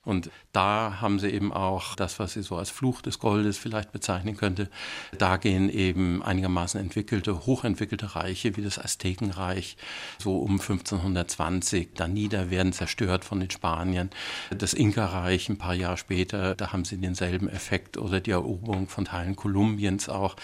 Und 0.06 0.30
da 0.52 1.02
haben 1.02 1.18
sie 1.20 1.30
eben 1.30 1.52
auch 1.52 1.96
das, 1.96 2.20
was 2.20 2.34
sie 2.34 2.44
so 2.44 2.56
als 2.58 2.70
Fluch 2.70 3.02
des 3.02 3.18
Goldes 3.18 3.58
vielleicht 3.58 3.92
bezeichnen 3.92 4.38
könnte. 4.38 4.70
Da 5.18 5.38
gehen 5.38 5.68
eben 5.68 6.22
einigermaßen 6.22 6.80
entwickelte, 6.80 7.48
hochentwickelte 7.48 8.16
Reiche 8.16 8.56
wie 8.56 8.62
das 8.62 8.78
Aztekenreich 8.78 9.78
so 10.20 10.38
um 10.38 10.60
1520 10.60 11.96
da 11.96 12.08
nieder, 12.08 12.52
werden 12.52 12.72
zerstört 12.72 13.26
von 13.26 13.40
den 13.40 13.50
Spaniern. 13.50 14.12
Das 14.56 14.74
Inka-Reich 14.74 15.50
ein 15.50 15.58
paar 15.58 15.74
Jahre 15.74 15.98
später, 15.98 16.54
da 16.54 16.72
haben 16.72 16.86
sie 16.86 16.98
denselben 16.98 17.50
Effekt 17.50 17.98
oder 17.98 18.20
die 18.20 18.32
Eroberung 18.32 18.88
von 18.88 19.06
Teilen 19.06 19.36
Kolumbiens 19.36 20.08
auch. 20.08 20.36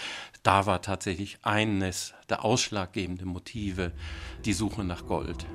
Da 0.42 0.66
war 0.66 0.82
tatsächlich 0.82 1.38
eines 1.42 2.14
der 2.28 2.44
ausschlaggebenden 2.44 3.28
Motive 3.28 3.92
die 4.44 4.52
Suche 4.52 4.82
nach 4.82 5.06
Gold. 5.06 5.46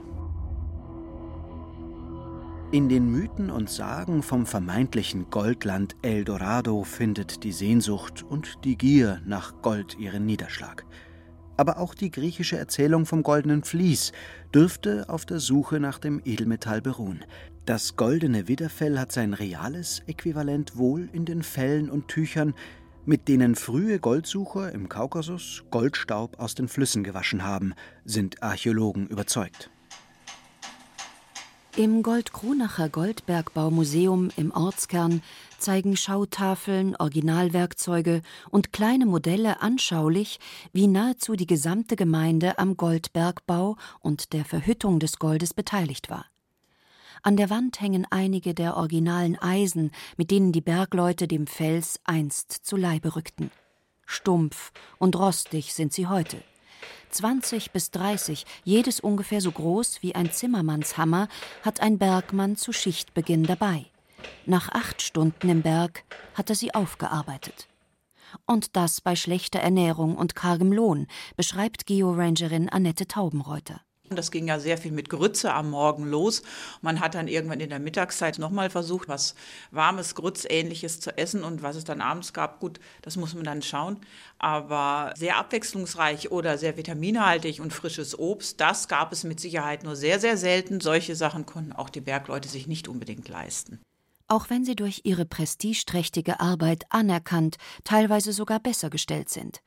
In 2.72 2.90
den 2.90 3.10
Mythen 3.10 3.50
und 3.50 3.70
Sagen 3.70 4.24
vom 4.24 4.46
vermeintlichen 4.46 5.30
Goldland 5.30 5.96
Eldorado 6.02 6.84
findet 6.84 7.44
die 7.44 7.52
Sehnsucht 7.52 8.24
und 8.24 8.64
die 8.64 8.78
Gier 8.78 9.22
nach 9.26 9.62
Gold 9.62 9.98
ihren 9.98 10.26
Niederschlag. 10.26 10.86
Aber 11.58 11.80
auch 11.80 11.96
die 11.96 12.12
griechische 12.12 12.58
Erzählung 12.58 13.06
vom 13.06 13.24
goldenen 13.24 13.64
Vlies 13.64 14.12
dürfte 14.54 15.10
auf 15.10 15.26
der 15.26 15.40
Suche 15.40 15.80
nach 15.80 15.98
dem 15.98 16.22
Edelmetall 16.24 16.82
beruhen. 16.82 17.26
Das 17.66 17.96
goldene 17.96 18.48
Widderfell 18.48 19.00
hat 19.00 19.12
sein 19.12 19.34
reales 19.34 20.02
Äquivalent 20.08 20.78
wohl 20.78 21.10
in 21.12 21.26
den 21.26 21.44
Fellen 21.44 21.90
und 21.90 22.08
Tüchern, 22.08 22.54
mit 23.08 23.30
denen 23.30 23.56
frühe 23.56 24.00
Goldsucher 24.00 24.74
im 24.74 24.90
Kaukasus 24.90 25.64
Goldstaub 25.72 26.40
aus 26.40 26.56
den 26.56 26.68
Flüssen 26.68 27.06
gewaschen 27.06 27.44
haben, 27.44 27.74
sind 28.04 28.44
Archäologen 28.44 29.08
überzeugt. 29.08 29.70
Im 31.78 32.04
Goldkronacher 32.04 32.90
Goldbergbaumuseum 32.90 34.30
im 34.36 34.52
Ortskern 34.52 35.22
zeigen 35.58 35.96
Schautafeln, 35.96 36.98
Originalwerkzeuge 36.98 38.24
und 38.50 38.74
kleine 38.74 39.06
Modelle 39.06 39.62
anschaulich, 39.62 40.40
wie 40.74 40.88
nahezu 40.88 41.36
die 41.36 41.48
gesamte 41.48 41.96
Gemeinde 41.96 42.60
am 42.60 42.76
Goldbergbau 42.76 43.78
und 44.02 44.34
der 44.34 44.44
Verhüttung 44.44 45.00
des 45.00 45.18
Goldes 45.18 45.54
beteiligt 45.54 46.10
war. 46.10 46.26
An 47.24 47.38
der 47.38 47.50
Wand 47.50 47.82
hängen 47.82 48.06
einige 48.10 48.54
der 48.54 48.78
originalen 48.78 49.38
Eisen, 49.38 49.92
mit 50.18 50.32
denen 50.32 50.52
die 50.52 50.62
Bergleute 50.62 51.28
dem 51.28 51.48
Fels 51.48 52.00
einst 52.04 52.52
zu 52.52 52.76
Leibe 52.76 53.16
rückten. 53.16 53.52
Stumpf 54.06 54.72
und 54.98 55.16
rostig 55.18 55.74
sind 55.74 55.94
sie 55.94 56.08
heute. 56.08 56.42
20 57.10 57.72
bis 57.72 57.92
30, 57.92 58.46
jedes 58.64 59.00
ungefähr 59.00 59.42
so 59.42 59.52
groß 59.52 60.02
wie 60.02 60.16
ein 60.16 60.32
Zimmermannshammer, 60.32 61.28
hat 61.64 61.82
ein 61.82 61.98
Bergmann 61.98 62.56
zu 62.56 62.72
Schichtbeginn 62.72 63.44
dabei. 63.44 63.86
Nach 64.46 64.70
acht 64.70 65.02
Stunden 65.02 65.50
im 65.50 65.62
Berg 65.62 66.04
hat 66.36 66.50
er 66.50 66.56
sie 66.56 66.74
aufgearbeitet. 66.74 67.68
Und 68.46 68.76
das 68.76 69.02
bei 69.02 69.16
schlechter 69.16 69.60
Ernährung 69.60 70.16
und 70.16 70.36
kargem 70.36 70.72
Lohn, 70.72 71.08
beschreibt 71.36 71.86
Georangerin 71.86 72.70
Annette 72.70 73.08
Taubenreuter. 73.08 73.82
Das 74.16 74.32
ging 74.32 74.48
ja 74.48 74.60
sehr 74.60 74.78
viel 74.78 74.92
mit 74.92 75.10
Grütze 75.10 75.54
am 75.54 75.70
Morgen 75.70 76.06
los. 76.06 76.42
Man 76.82 77.00
hat 77.00 77.16
dann 77.16 77.28
irgendwann 77.28 77.60
in 77.60 77.70
der 77.70 77.80
Mittagszeit 77.80 78.40
nochmal 78.40 78.70
versucht, 78.70 79.08
was 79.08 79.36
warmes, 79.72 80.16
Grützähnliches 80.16 81.00
zu 81.00 81.18
essen 81.18 81.44
und 81.44 81.62
was 81.62 81.76
es 81.76 81.84
dann 81.84 82.02
abends 82.02 82.34
gab. 82.34 82.60
Gut, 82.60 82.80
das 83.02 83.18
muss 83.18 83.34
man 83.34 83.44
dann 83.44 83.62
schauen. 83.62 83.98
Aber 84.40 85.14
sehr 85.18 85.38
abwechslungsreich 85.38 86.32
oder 86.32 86.58
sehr 86.58 86.78
vitaminhaltig 86.78 87.60
und 87.60 87.74
frisches 87.74 88.18
Obst, 88.18 88.62
das 88.62 88.88
gab 88.88 89.12
es 89.12 89.24
mit 89.24 89.40
Sicherheit 89.40 89.84
nur 89.84 89.96
sehr, 89.96 90.20
sehr 90.20 90.38
selten. 90.38 90.80
Solche 90.80 91.16
Sachen 91.16 91.46
konnten 91.46 91.74
auch 91.74 91.90
die 91.90 92.02
Bergleute 92.02 92.48
sich 92.48 92.68
nicht 92.68 92.88
unbedingt 92.88 93.28
leisten. 93.28 93.80
Auch 94.30 94.50
wenn 94.50 94.66
sie 94.66 94.76
durch 94.76 95.02
ihre 95.06 95.26
prestigeträchtige 95.26 96.42
Arbeit 96.42 96.86
anerkannt, 96.90 97.58
teilweise 97.86 98.34
sogar 98.34 98.60
besser 98.60 98.90
gestellt 98.90 99.30
sind. 99.30 99.62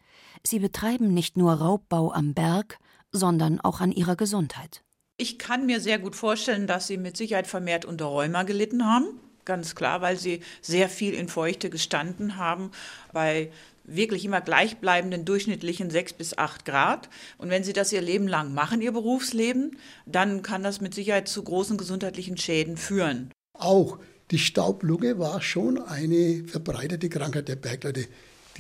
Sie 0.45 0.59
betreiben 0.59 1.15
nicht 1.15 1.37
nur 1.37 1.55
Raubbau 1.55 2.13
am 2.13 2.35
Berg, 2.35 2.79
sondern 3.13 3.61
auch 3.61 3.81
an 3.81 3.93
ihrer 3.93 4.17
Gesundheit. 4.17 4.83
Ich 5.17 5.39
kann 5.39 5.67
mir 5.67 5.81
sehr 5.81 5.99
gut 5.99 6.17
vorstellen, 6.17 6.67
dass 6.67 6.87
sie 6.87 6.97
mit 6.97 7.17
Sicherheit 7.17 7.47
vermehrt 7.47 7.85
unter 7.85 8.07
Rheuma 8.07 8.43
gelitten 8.45 8.87
haben. 8.87 9.21
Ganz 9.45 9.75
klar, 9.75 10.01
weil 10.01 10.17
sie 10.17 10.41
sehr 10.63 10.89
viel 10.89 11.15
in 11.15 11.29
Feuchte 11.29 11.71
gestanden 11.71 12.37
haben, 12.37 12.71
bei 13.13 13.51
wirklich 13.85 14.25
immer 14.25 14.41
gleichbleibenden 14.41 15.25
durchschnittlichen 15.25 15.91
sechs 15.91 16.13
bis 16.13 16.39
acht 16.39 16.65
Grad. 16.65 17.09
Und 17.39 17.51
wenn 17.51 17.65
sie 17.65 17.73
das 17.73 17.93
ihr 17.93 18.01
Leben 18.01 18.29
lang 18.29 18.55
machen, 18.55 18.81
ihr 18.81 18.93
Berufsleben, 18.93 19.77
dann 20.07 20.43
kann 20.43 20.63
das 20.63 20.81
mit 20.81 20.95
Sicherheit 20.95 21.29
zu 21.29 21.43
großen 21.43 21.77
gesundheitlichen 21.77 22.37
Schäden 22.37 22.77
führen. 22.77 23.31
Auch 23.59 23.99
die 24.31 24.39
Staublunge 24.39 25.19
war 25.19 25.43
schon 25.43 25.79
eine 25.83 26.45
verbreitete 26.47 27.09
Krankheit 27.09 27.49
der 27.49 27.57
Bergleute 27.57 28.07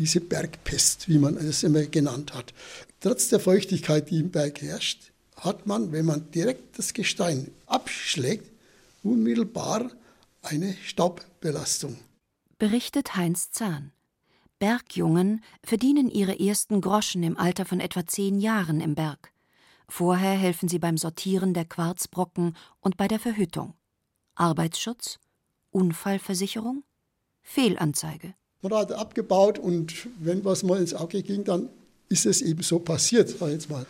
diese 0.00 0.20
Bergpest, 0.22 1.08
wie 1.08 1.18
man 1.18 1.36
es 1.36 1.62
immer 1.62 1.82
genannt 1.82 2.34
hat. 2.34 2.54
Trotz 3.00 3.28
der 3.28 3.38
Feuchtigkeit, 3.38 4.10
die 4.10 4.18
im 4.18 4.30
Berg 4.30 4.62
herrscht, 4.62 5.12
hat 5.36 5.66
man, 5.66 5.92
wenn 5.92 6.06
man 6.06 6.30
direkt 6.30 6.78
das 6.78 6.94
Gestein 6.94 7.50
abschlägt, 7.66 8.50
unmittelbar 9.02 9.90
eine 10.42 10.74
Staubbelastung. 10.82 11.98
Berichtet 12.58 13.14
Heinz 13.14 13.50
Zahn. 13.50 13.92
Bergjungen 14.58 15.42
verdienen 15.62 16.10
ihre 16.10 16.38
ersten 16.38 16.80
Groschen 16.80 17.22
im 17.22 17.36
Alter 17.36 17.66
von 17.66 17.80
etwa 17.80 18.06
zehn 18.06 18.40
Jahren 18.40 18.80
im 18.80 18.94
Berg. 18.94 19.32
Vorher 19.88 20.32
helfen 20.32 20.68
sie 20.68 20.78
beim 20.78 20.96
Sortieren 20.96 21.52
der 21.52 21.66
Quarzbrocken 21.66 22.56
und 22.80 22.96
bei 22.96 23.06
der 23.06 23.18
Verhüttung. 23.18 23.74
Arbeitsschutz? 24.34 25.18
Unfallversicherung? 25.70 26.84
Fehlanzeige. 27.42 28.34
Man 28.62 28.74
hat 28.74 28.92
abgebaut 28.92 29.58
und 29.58 30.08
wenn 30.18 30.44
was 30.44 30.62
mal 30.62 30.78
ins 30.78 30.94
Auge 30.94 31.22
ging, 31.22 31.44
dann 31.44 31.70
ist 32.08 32.26
es 32.26 32.42
eben 32.42 32.62
so 32.62 32.78
passiert, 32.78 33.28
sag 33.30 33.50
jetzt 33.50 33.70
mal. 33.70 33.86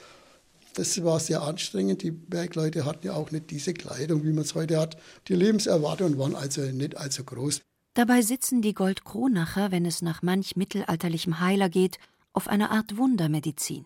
Das 0.74 1.02
war 1.02 1.18
sehr 1.18 1.42
anstrengend. 1.42 2.02
Die 2.02 2.12
Bergleute 2.12 2.84
hatten 2.84 3.06
ja 3.06 3.14
auch 3.14 3.32
nicht 3.32 3.50
diese 3.50 3.74
Kleidung, 3.74 4.22
wie 4.24 4.32
man 4.32 4.44
es 4.44 4.54
heute 4.54 4.78
hat. 4.78 4.96
Die 5.26 5.34
Lebenserwartungen 5.34 6.18
waren 6.18 6.36
also 6.36 6.60
nicht 6.62 6.96
allzu 6.96 7.24
groß. 7.24 7.60
Dabei 7.94 8.22
sitzen 8.22 8.62
die 8.62 8.74
Goldkronacher, 8.74 9.72
wenn 9.72 9.84
es 9.84 10.00
nach 10.00 10.22
manch 10.22 10.54
mittelalterlichem 10.54 11.40
Heiler 11.40 11.68
geht, 11.68 11.98
auf 12.32 12.46
einer 12.46 12.70
Art 12.70 12.96
Wundermedizin. 12.96 13.84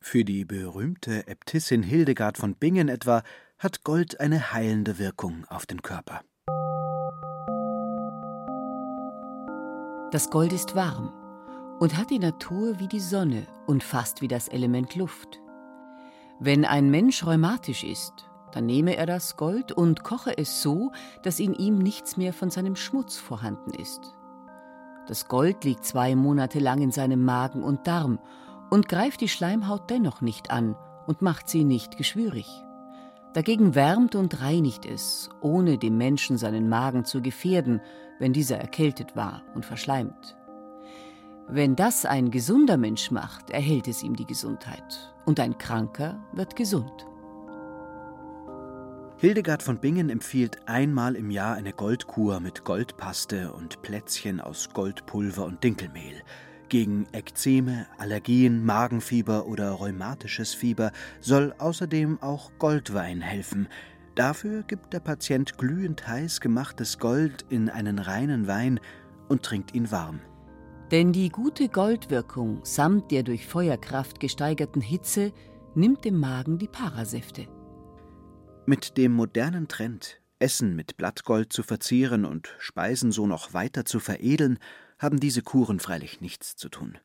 Für 0.00 0.24
die 0.24 0.46
berühmte 0.46 1.28
Äbtissin 1.28 1.82
Hildegard 1.82 2.38
von 2.38 2.54
Bingen 2.54 2.88
etwa 2.88 3.22
hat 3.58 3.84
Gold 3.84 4.18
eine 4.18 4.52
heilende 4.52 4.98
Wirkung 4.98 5.44
auf 5.48 5.66
den 5.66 5.82
Körper. 5.82 6.22
Das 10.12 10.28
Gold 10.28 10.52
ist 10.52 10.76
warm 10.76 11.10
und 11.80 11.96
hat 11.96 12.10
die 12.10 12.18
Natur 12.18 12.78
wie 12.78 12.86
die 12.86 13.00
Sonne 13.00 13.46
und 13.66 13.82
fast 13.82 14.20
wie 14.20 14.28
das 14.28 14.46
Element 14.46 14.94
Luft. 14.94 15.40
Wenn 16.38 16.66
ein 16.66 16.90
Mensch 16.90 17.24
rheumatisch 17.24 17.82
ist, 17.82 18.28
dann 18.52 18.66
nehme 18.66 18.94
er 18.94 19.06
das 19.06 19.38
Gold 19.38 19.72
und 19.72 20.04
koche 20.04 20.36
es 20.36 20.60
so, 20.60 20.92
dass 21.22 21.40
in 21.40 21.54
ihm 21.54 21.78
nichts 21.78 22.18
mehr 22.18 22.34
von 22.34 22.50
seinem 22.50 22.76
Schmutz 22.76 23.16
vorhanden 23.16 23.72
ist. 23.72 24.12
Das 25.08 25.28
Gold 25.28 25.64
liegt 25.64 25.86
zwei 25.86 26.14
Monate 26.14 26.58
lang 26.58 26.82
in 26.82 26.90
seinem 26.90 27.24
Magen 27.24 27.62
und 27.62 27.86
Darm 27.86 28.18
und 28.68 28.90
greift 28.90 29.22
die 29.22 29.30
Schleimhaut 29.30 29.88
dennoch 29.88 30.20
nicht 30.20 30.50
an 30.50 30.76
und 31.06 31.22
macht 31.22 31.48
sie 31.48 31.64
nicht 31.64 31.96
geschwürig. 31.96 32.46
Dagegen 33.32 33.74
wärmt 33.74 34.14
und 34.14 34.42
reinigt 34.42 34.84
es, 34.84 35.30
ohne 35.40 35.78
dem 35.78 35.96
Menschen 35.96 36.36
seinen 36.36 36.68
Magen 36.68 37.06
zu 37.06 37.22
gefährden, 37.22 37.80
wenn 38.22 38.32
dieser 38.32 38.56
erkältet 38.56 39.16
war 39.16 39.42
und 39.52 39.66
verschleimt. 39.66 40.36
Wenn 41.48 41.74
das 41.74 42.06
ein 42.06 42.30
gesunder 42.30 42.76
Mensch 42.76 43.10
macht, 43.10 43.50
erhält 43.50 43.88
es 43.88 44.04
ihm 44.04 44.14
die 44.14 44.24
Gesundheit, 44.24 45.12
und 45.24 45.40
ein 45.40 45.58
Kranker 45.58 46.24
wird 46.32 46.54
gesund. 46.54 47.08
Hildegard 49.16 49.64
von 49.64 49.80
Bingen 49.80 50.08
empfiehlt 50.08 50.68
einmal 50.68 51.16
im 51.16 51.32
Jahr 51.32 51.56
eine 51.56 51.72
Goldkur 51.72 52.38
mit 52.38 52.62
Goldpaste 52.62 53.52
und 53.52 53.82
Plätzchen 53.82 54.40
aus 54.40 54.70
Goldpulver 54.72 55.44
und 55.44 55.62
Dinkelmehl. 55.64 56.22
Gegen 56.68 57.06
Ekzeme, 57.12 57.86
Allergien, 57.98 58.64
Magenfieber 58.64 59.46
oder 59.46 59.72
rheumatisches 59.72 60.54
Fieber 60.54 60.92
soll 61.20 61.54
außerdem 61.58 62.22
auch 62.22 62.52
Goldwein 62.60 63.20
helfen. 63.20 63.66
Dafür 64.14 64.62
gibt 64.62 64.92
der 64.92 65.00
Patient 65.00 65.56
glühend 65.56 66.06
heiß 66.06 66.40
gemachtes 66.40 66.98
Gold 66.98 67.46
in 67.48 67.70
einen 67.70 67.98
reinen 67.98 68.46
Wein 68.46 68.78
und 69.28 69.42
trinkt 69.42 69.74
ihn 69.74 69.90
warm. 69.90 70.20
Denn 70.90 71.12
die 71.12 71.30
gute 71.30 71.68
Goldwirkung 71.70 72.60
samt 72.64 73.10
der 73.10 73.22
durch 73.22 73.46
Feuerkraft 73.46 74.20
gesteigerten 74.20 74.82
Hitze 74.82 75.32
nimmt 75.74 76.04
dem 76.04 76.20
Magen 76.20 76.58
die 76.58 76.68
Parasäfte. 76.68 77.48
Mit 78.66 78.98
dem 78.98 79.12
modernen 79.12 79.68
Trend, 79.68 80.20
Essen 80.38 80.76
mit 80.76 80.98
Blattgold 80.98 81.50
zu 81.50 81.62
verzehren 81.62 82.26
und 82.26 82.54
Speisen 82.58 83.10
so 83.10 83.26
noch 83.26 83.54
weiter 83.54 83.86
zu 83.86 84.00
veredeln, 84.00 84.58
haben 84.98 85.18
diese 85.18 85.40
Kuren 85.40 85.80
freilich 85.80 86.20
nichts 86.20 86.56
zu 86.56 86.68
tun. 86.68 86.98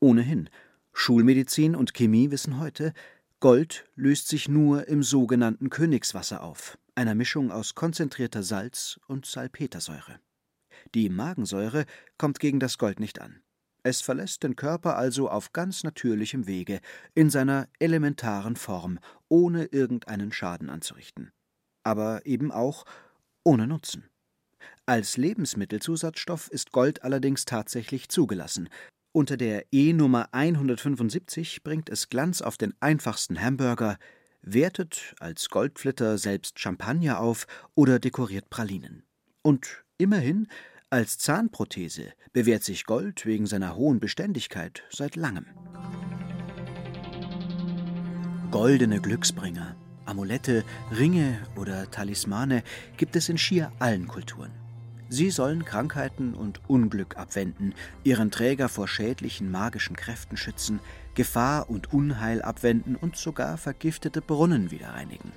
Ohnehin, 0.00 0.48
Schulmedizin 0.94 1.76
und 1.76 1.92
Chemie 1.92 2.30
wissen 2.30 2.58
heute, 2.58 2.94
Gold 3.44 3.84
löst 3.94 4.28
sich 4.28 4.48
nur 4.48 4.88
im 4.88 5.02
sogenannten 5.02 5.68
Königswasser 5.68 6.42
auf, 6.42 6.78
einer 6.94 7.14
Mischung 7.14 7.52
aus 7.52 7.74
konzentrierter 7.74 8.42
Salz- 8.42 8.98
und 9.06 9.26
Salpetersäure. 9.26 10.18
Die 10.94 11.10
Magensäure 11.10 11.84
kommt 12.16 12.40
gegen 12.40 12.58
das 12.58 12.78
Gold 12.78 13.00
nicht 13.00 13.20
an. 13.20 13.42
Es 13.82 14.00
verlässt 14.00 14.44
den 14.44 14.56
Körper 14.56 14.96
also 14.96 15.28
auf 15.28 15.52
ganz 15.52 15.84
natürlichem 15.84 16.46
Wege, 16.46 16.80
in 17.14 17.28
seiner 17.28 17.68
elementaren 17.78 18.56
Form, 18.56 18.98
ohne 19.28 19.66
irgendeinen 19.66 20.32
Schaden 20.32 20.70
anzurichten. 20.70 21.30
Aber 21.82 22.24
eben 22.24 22.50
auch 22.50 22.86
ohne 23.44 23.66
Nutzen. 23.66 24.08
Als 24.86 25.18
Lebensmittelzusatzstoff 25.18 26.48
ist 26.48 26.72
Gold 26.72 27.02
allerdings 27.02 27.44
tatsächlich 27.44 28.08
zugelassen. 28.08 28.70
Unter 29.16 29.36
der 29.36 29.66
E-Nummer 29.70 30.30
175 30.32 31.62
bringt 31.62 31.88
es 31.88 32.08
Glanz 32.08 32.42
auf 32.42 32.56
den 32.56 32.74
einfachsten 32.80 33.40
Hamburger, 33.40 33.96
wertet 34.42 35.14
als 35.20 35.50
Goldflitter 35.50 36.18
selbst 36.18 36.58
Champagner 36.58 37.20
auf 37.20 37.46
oder 37.76 38.00
dekoriert 38.00 38.50
Pralinen. 38.50 39.04
Und 39.40 39.84
immerhin 39.98 40.48
als 40.90 41.16
Zahnprothese 41.18 42.12
bewährt 42.32 42.64
sich 42.64 42.86
Gold 42.86 43.24
wegen 43.24 43.46
seiner 43.46 43.76
hohen 43.76 44.00
Beständigkeit 44.00 44.82
seit 44.90 45.14
langem. 45.14 45.46
Goldene 48.50 49.00
Glücksbringer, 49.00 49.76
Amulette, 50.06 50.64
Ringe 50.90 51.40
oder 51.54 51.88
Talismane 51.88 52.64
gibt 52.96 53.14
es 53.14 53.28
in 53.28 53.38
schier 53.38 53.70
allen 53.78 54.08
Kulturen. 54.08 54.63
Sie 55.14 55.30
sollen 55.30 55.64
Krankheiten 55.64 56.34
und 56.34 56.60
Unglück 56.66 57.16
abwenden, 57.16 57.72
ihren 58.02 58.32
Träger 58.32 58.68
vor 58.68 58.88
schädlichen 58.88 59.48
magischen 59.48 59.94
Kräften 59.94 60.36
schützen, 60.36 60.80
Gefahr 61.14 61.70
und 61.70 61.92
Unheil 61.92 62.42
abwenden 62.42 62.96
und 62.96 63.16
sogar 63.16 63.56
vergiftete 63.56 64.20
Brunnen 64.20 64.72
wieder 64.72 64.88
reinigen. 64.88 65.30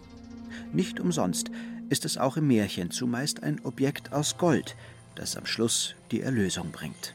Nicht 0.73 0.99
umsonst 0.99 1.51
ist 1.89 2.05
es 2.05 2.17
auch 2.17 2.37
im 2.37 2.47
Märchen 2.47 2.89
zumeist 2.89 3.43
ein 3.43 3.63
Objekt 3.65 4.13
aus 4.13 4.39
Gold, 4.39 4.75
das 5.13 5.37
am 5.37 5.45
Schluss 5.45 5.93
die 6.09 6.21
Erlösung 6.21 6.71
bringt. 6.71 7.13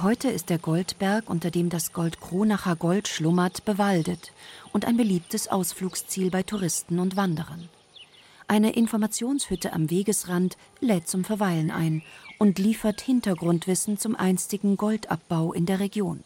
Heute 0.00 0.28
ist 0.28 0.50
der 0.50 0.58
Goldberg, 0.58 1.28
unter 1.28 1.50
dem 1.50 1.68
das 1.68 1.92
Goldkronacher 1.92 2.76
Gold 2.76 3.08
schlummert, 3.08 3.64
bewaldet 3.64 4.30
und 4.72 4.84
ein 4.84 4.96
beliebtes 4.96 5.48
Ausflugsziel 5.48 6.30
bei 6.30 6.44
Touristen 6.44 7.00
und 7.00 7.16
Wanderern. 7.16 7.68
Eine 8.50 8.72
Informationshütte 8.72 9.74
am 9.74 9.90
Wegesrand 9.90 10.56
lädt 10.80 11.06
zum 11.06 11.22
Verweilen 11.22 11.70
ein 11.70 12.02
und 12.38 12.58
liefert 12.58 13.02
Hintergrundwissen 13.02 13.98
zum 13.98 14.16
einstigen 14.16 14.78
Goldabbau 14.78 15.52
in 15.52 15.66
der 15.66 15.80
Region. 15.80 16.24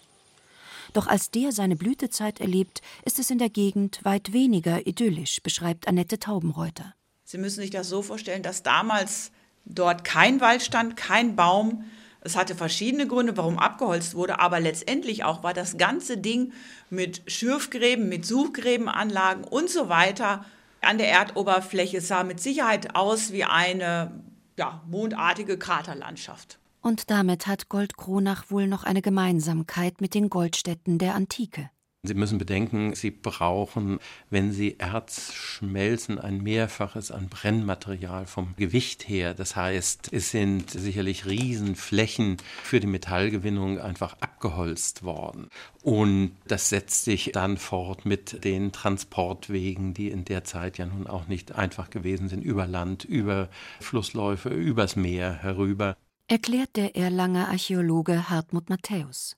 Doch 0.92 1.08
als 1.08 1.32
der 1.32 1.50
seine 1.50 1.74
Blütezeit 1.74 2.40
erlebt, 2.40 2.80
ist 3.04 3.18
es 3.18 3.30
in 3.30 3.38
der 3.38 3.50
Gegend 3.50 4.04
weit 4.04 4.32
weniger 4.32 4.86
idyllisch, 4.86 5.42
beschreibt 5.42 5.88
Annette 5.88 6.20
Taubenreuter. 6.20 6.94
Sie 7.24 7.38
müssen 7.38 7.60
sich 7.60 7.70
das 7.70 7.88
so 7.88 8.02
vorstellen, 8.02 8.44
dass 8.44 8.62
damals 8.62 9.32
dort 9.64 10.04
kein 10.04 10.40
Wald 10.40 10.62
stand, 10.62 10.96
kein 10.96 11.34
Baum. 11.34 11.84
Es 12.20 12.36
hatte 12.36 12.54
verschiedene 12.54 13.08
Gründe, 13.08 13.36
warum 13.36 13.58
abgeholzt 13.58 14.14
wurde, 14.14 14.38
aber 14.38 14.60
letztendlich 14.60 15.24
auch 15.24 15.42
war 15.42 15.54
das 15.54 15.76
ganze 15.76 16.18
Ding 16.18 16.52
mit 16.88 17.22
Schürfgräben, 17.26 18.08
mit 18.08 18.24
Suchgräbenanlagen 18.24 19.42
und 19.42 19.70
so 19.70 19.88
weiter 19.88 20.44
an 20.82 20.98
der 20.98 21.10
Erdoberfläche. 21.10 21.98
Es 21.98 22.08
sah 22.08 22.24
mit 22.24 22.40
Sicherheit 22.40 22.94
aus 22.94 23.32
wie 23.32 23.44
eine 23.44 24.22
ja, 24.56 24.82
mondartige 24.86 25.58
Kraterlandschaft. 25.58 26.58
Und 26.80 27.10
damit 27.10 27.46
hat 27.46 27.68
Goldkronach 27.68 28.50
wohl 28.50 28.66
noch 28.66 28.84
eine 28.84 29.02
Gemeinsamkeit 29.02 30.00
mit 30.00 30.14
den 30.14 30.28
Goldstätten 30.28 30.98
der 30.98 31.14
Antike. 31.14 31.70
Sie 32.04 32.14
müssen 32.14 32.38
bedenken, 32.38 32.96
Sie 32.96 33.12
brauchen, 33.12 34.00
wenn 34.28 34.50
Sie 34.50 34.74
Erz 34.80 35.32
schmelzen, 35.34 36.18
ein 36.18 36.42
Mehrfaches 36.42 37.12
an 37.12 37.28
Brennmaterial 37.28 38.26
vom 38.26 38.56
Gewicht 38.56 39.08
her. 39.08 39.34
Das 39.34 39.54
heißt, 39.54 40.12
es 40.12 40.32
sind 40.32 40.68
sicherlich 40.68 41.26
Riesenflächen 41.26 42.38
für 42.64 42.80
die 42.80 42.88
Metallgewinnung 42.88 43.78
einfach 43.78 44.16
abgeholzt 44.18 45.04
worden. 45.04 45.46
Und 45.84 46.32
das 46.48 46.70
setzt 46.70 47.04
sich 47.04 47.30
dann 47.34 47.56
fort 47.56 48.04
mit 48.04 48.42
den 48.42 48.72
Transportwegen, 48.72 49.94
die 49.94 50.10
in 50.10 50.24
der 50.24 50.42
Zeit 50.42 50.78
ja 50.78 50.86
nun 50.86 51.06
auch 51.06 51.28
nicht 51.28 51.52
einfach 51.52 51.88
gewesen 51.88 52.28
sind, 52.28 52.42
über 52.42 52.66
Land, 52.66 53.04
über 53.04 53.48
Flussläufe, 53.78 54.48
übers 54.48 54.96
Meer 54.96 55.34
herüber. 55.34 55.96
Erklärt 56.26 56.74
der 56.74 56.96
Erlanger 56.96 57.48
Archäologe 57.48 58.28
Hartmut 58.28 58.70
Matthäus. 58.70 59.36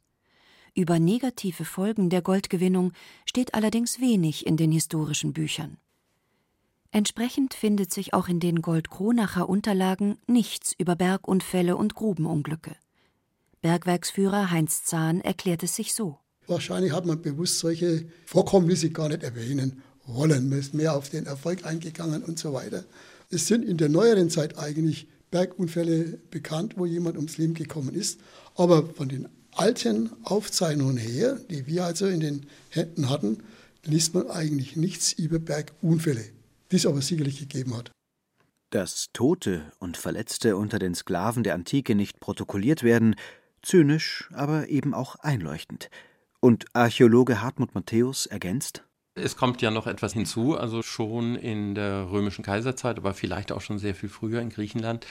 Über 0.76 0.98
negative 0.98 1.64
Folgen 1.64 2.10
der 2.10 2.20
Goldgewinnung 2.20 2.92
steht 3.26 3.54
allerdings 3.54 4.00
wenig 4.00 4.44
in 4.44 4.56
den 4.56 4.72
historischen 4.72 5.32
Büchern. 5.32 5.76
Entsprechend 6.90 7.54
findet 7.54 7.92
sich 7.92 8.12
auch 8.12 8.28
in 8.28 8.40
den 8.40 8.60
Goldkronacher 8.60 9.48
Unterlagen 9.48 10.18
nichts 10.26 10.72
über 10.76 10.96
Bergunfälle 10.96 11.76
und 11.76 11.94
Grubenunglücke. 11.94 12.74
Bergwerksführer 13.62 14.50
Heinz 14.50 14.84
Zahn 14.84 15.20
erklärt 15.20 15.62
es 15.62 15.76
sich 15.76 15.94
so. 15.94 16.18
Wahrscheinlich 16.48 16.92
hat 16.92 17.06
man 17.06 17.22
bewusst 17.22 17.60
solche 17.60 18.06
Vorkommnisse 18.26 18.90
gar 18.90 19.08
nicht 19.08 19.22
erwähnen 19.22 19.82
wollen. 20.06 20.48
Man 20.48 20.58
ist 20.58 20.74
mehr 20.74 20.96
auf 20.96 21.08
den 21.08 21.26
Erfolg 21.26 21.64
eingegangen 21.64 22.24
und 22.24 22.38
so 22.38 22.52
weiter. 22.52 22.84
Es 23.30 23.46
sind 23.46 23.64
in 23.64 23.76
der 23.76 23.88
neueren 23.88 24.28
Zeit 24.28 24.58
eigentlich 24.58 25.06
Bergunfälle 25.30 26.18
bekannt, 26.30 26.74
wo 26.76 26.84
jemand 26.84 27.16
ums 27.16 27.38
Leben 27.38 27.54
gekommen 27.54 27.94
ist. 27.94 28.20
Aber 28.56 28.86
von 28.86 29.08
den 29.08 29.28
alten 29.58 30.10
Aufzeichnungen 30.24 30.96
her, 30.96 31.38
die 31.50 31.66
wir 31.66 31.84
also 31.84 32.06
in 32.06 32.20
den 32.20 32.46
Händen 32.70 33.08
hatten, 33.08 33.42
liest 33.84 34.14
man 34.14 34.30
eigentlich 34.30 34.76
nichts 34.76 35.12
über 35.12 35.38
Bergunfälle, 35.38 36.24
die 36.70 36.76
es 36.76 36.86
aber 36.86 37.02
sicherlich 37.02 37.38
gegeben 37.38 37.76
hat. 37.76 37.90
Dass 38.70 39.08
Tote 39.12 39.72
und 39.78 39.96
Verletzte 39.96 40.56
unter 40.56 40.78
den 40.78 40.94
Sklaven 40.94 41.44
der 41.44 41.54
Antike 41.54 41.94
nicht 41.94 42.18
protokolliert 42.20 42.82
werden, 42.82 43.14
zynisch, 43.62 44.28
aber 44.32 44.68
eben 44.68 44.94
auch 44.94 45.16
einleuchtend. 45.16 45.90
Und 46.40 46.66
Archäologe 46.72 47.40
Hartmut 47.40 47.74
Matthäus 47.74 48.26
ergänzt: 48.26 48.84
Es 49.16 49.36
kommt 49.36 49.62
ja 49.62 49.70
noch 49.70 49.86
etwas 49.86 50.12
hinzu, 50.12 50.58
also 50.58 50.82
schon 50.82 51.36
in 51.36 51.76
der 51.76 52.10
römischen 52.10 52.42
Kaiserzeit, 52.44 52.98
aber 52.98 53.14
vielleicht 53.14 53.52
auch 53.52 53.60
schon 53.60 53.78
sehr 53.78 53.94
viel 53.94 54.08
früher 54.08 54.40
in 54.40 54.50
Griechenland, 54.50 55.06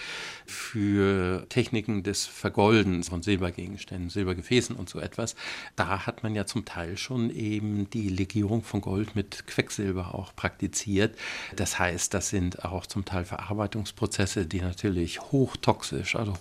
für 0.46 1.46
Techniken 1.48 2.04
des 2.04 2.26
Vergoldens 2.26 3.08
von 3.08 3.22
Silbergegenständen, 3.22 4.10
Silbergefäßen 4.10 4.76
und 4.76 4.90
so 4.90 5.00
etwas. 5.00 5.36
Da 5.78 6.06
hat 6.06 6.22
man 6.22 6.36
ja 6.36 6.46
zum 6.46 6.66
Teil 6.66 6.98
schon 6.98 7.30
eben 7.30 7.90
die 7.92 8.10
Legierung 8.10 8.62
von 8.62 8.82
Gold 8.82 9.16
mit 9.16 9.48
Quecksilber 9.48 10.14
auch 10.14 10.36
praktiziert. 10.36 11.16
Das 11.56 11.80
heißt, 11.80 12.14
das 12.14 12.28
sind 12.28 12.66
auch 12.66 12.86
zum 12.86 13.06
Teil 13.06 13.24
Verarbeitungsprozesse, 13.24 14.46
die 14.46 14.60
natürlich 14.60 15.22
hochtoxisch, 15.32 16.18
also 16.18 16.34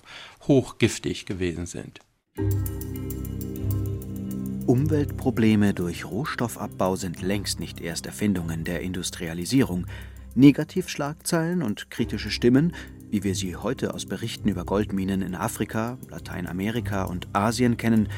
hochgiftig 0.48 1.26
gewesen 1.26 1.66
sind. 1.66 2.00
Umweltprobleme 4.72 5.74
durch 5.74 6.06
Rohstoffabbau 6.06 6.96
sind 6.96 7.20
längst 7.20 7.60
nicht 7.60 7.78
erst 7.78 8.06
Erfindungen 8.06 8.64
der 8.64 8.80
Industrialisierung. 8.80 9.86
Negativschlagzeilen 10.34 11.62
und 11.62 11.90
kritische 11.90 12.30
Stimmen, 12.30 12.72
wie 13.10 13.22
wir 13.22 13.34
sie 13.34 13.54
heute 13.54 13.92
aus 13.92 14.06
Berichten 14.06 14.48
über 14.48 14.64
Goldminen 14.64 15.20
in 15.20 15.34
Afrika, 15.34 15.98
Lateinamerika 16.08 17.04
und 17.04 17.28
Asien 17.34 17.76
kennen, 17.76 18.08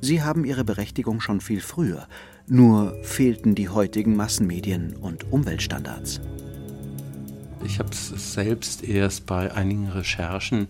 sie 0.00 0.22
haben 0.22 0.46
ihre 0.46 0.64
Berechtigung 0.64 1.20
schon 1.20 1.42
viel 1.42 1.60
früher, 1.60 2.08
nur 2.46 2.96
fehlten 3.02 3.54
die 3.54 3.68
heutigen 3.68 4.16
Massenmedien 4.16 4.96
und 4.96 5.30
Umweltstandards. 5.30 6.22
Ich 7.66 7.78
habe 7.80 7.90
es 7.90 8.32
selbst 8.32 8.82
erst 8.82 9.26
bei 9.26 9.52
einigen 9.52 9.88
Recherchen 9.88 10.68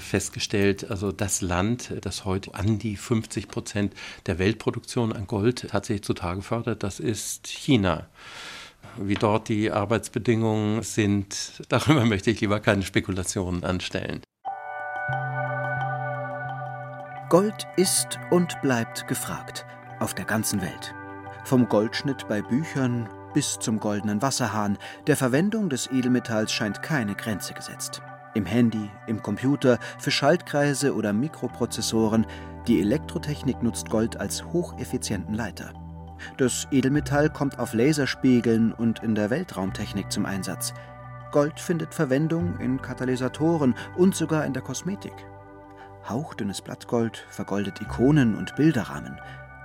festgestellt, 0.00 0.90
also 0.90 1.12
das 1.12 1.40
Land, 1.40 1.92
das 2.00 2.24
heute 2.24 2.54
an 2.54 2.78
die 2.78 2.96
50 2.96 3.48
Prozent 3.48 3.94
der 4.26 4.38
Weltproduktion 4.38 5.12
an 5.12 5.26
Gold 5.26 5.68
tatsächlich 5.70 6.04
zutage 6.04 6.42
fördert, 6.42 6.82
das 6.82 7.00
ist 7.00 7.46
China. 7.46 8.08
Wie 8.96 9.14
dort 9.14 9.48
die 9.48 9.70
Arbeitsbedingungen 9.70 10.82
sind, 10.82 11.62
darüber 11.68 12.04
möchte 12.06 12.30
ich 12.30 12.40
lieber 12.40 12.60
keine 12.60 12.82
Spekulationen 12.82 13.64
anstellen. 13.64 14.22
Gold 17.28 17.68
ist 17.76 18.18
und 18.30 18.60
bleibt 18.60 19.06
gefragt 19.06 19.64
auf 20.00 20.14
der 20.14 20.24
ganzen 20.24 20.60
Welt. 20.60 20.94
Vom 21.44 21.68
Goldschnitt 21.68 22.26
bei 22.26 22.42
Büchern 22.42 23.08
bis 23.32 23.58
zum 23.58 23.78
goldenen 23.78 24.22
Wasserhahn, 24.22 24.78
der 25.06 25.16
Verwendung 25.16 25.68
des 25.68 25.86
Edelmetalls 25.90 26.52
scheint 26.52 26.82
keine 26.82 27.14
Grenze 27.14 27.54
gesetzt. 27.54 28.02
Im 28.34 28.46
Handy, 28.46 28.88
im 29.08 29.22
Computer, 29.22 29.78
für 29.98 30.12
Schaltkreise 30.12 30.94
oder 30.94 31.12
Mikroprozessoren, 31.12 32.26
die 32.68 32.80
Elektrotechnik 32.80 33.60
nutzt 33.62 33.90
Gold 33.90 34.20
als 34.20 34.44
hocheffizienten 34.44 35.34
Leiter. 35.34 35.72
Das 36.36 36.68
Edelmetall 36.70 37.30
kommt 37.30 37.58
auf 37.58 37.74
Laserspiegeln 37.74 38.72
und 38.72 39.02
in 39.02 39.16
der 39.16 39.30
Weltraumtechnik 39.30 40.12
zum 40.12 40.26
Einsatz. 40.26 40.74
Gold 41.32 41.58
findet 41.58 41.92
Verwendung 41.92 42.58
in 42.60 42.80
Katalysatoren 42.80 43.74
und 43.96 44.14
sogar 44.14 44.44
in 44.44 44.52
der 44.52 44.62
Kosmetik. 44.62 45.14
Hauchdünnes 46.08 46.60
Blattgold 46.60 47.24
vergoldet 47.30 47.80
Ikonen 47.80 48.36
und 48.36 48.54
Bilderrahmen. 48.54 49.20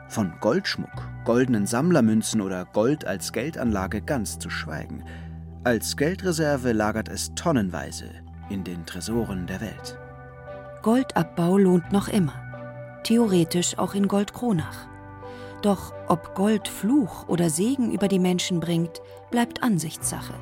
Von 0.08 0.34
Goldschmuck, 0.40 1.08
goldenen 1.24 1.68
Sammlermünzen 1.68 2.42
oder 2.42 2.66
Gold 2.66 3.06
als 3.06 3.32
Geldanlage 3.32 4.02
ganz 4.02 4.40
zu 4.40 4.50
schweigen. 4.50 5.04
Als 5.64 5.98
Geldreserve 5.98 6.72
lagert 6.72 7.10
es 7.10 7.34
tonnenweise 7.36 8.25
in 8.50 8.64
den 8.64 8.86
Tresoren 8.86 9.48
der 9.48 9.62
Welt. 9.62 9.98
Goldabbau 10.82 11.58
lohnt 11.58 11.92
noch 11.92 12.08
immer. 12.08 12.34
Theoretisch 13.04 13.78
auch 13.78 13.94
in 13.94 14.08
Goldkronach. 14.08 14.88
Doch 15.62 15.94
ob 16.08 16.36
Gold 16.36 16.68
Fluch 16.68 17.28
oder 17.28 17.50
Segen 17.50 17.92
über 17.92 18.08
die 18.08 18.20
Menschen 18.20 18.60
bringt, 18.60 19.02
bleibt 19.32 19.64
Ansichtssache. 19.64 20.36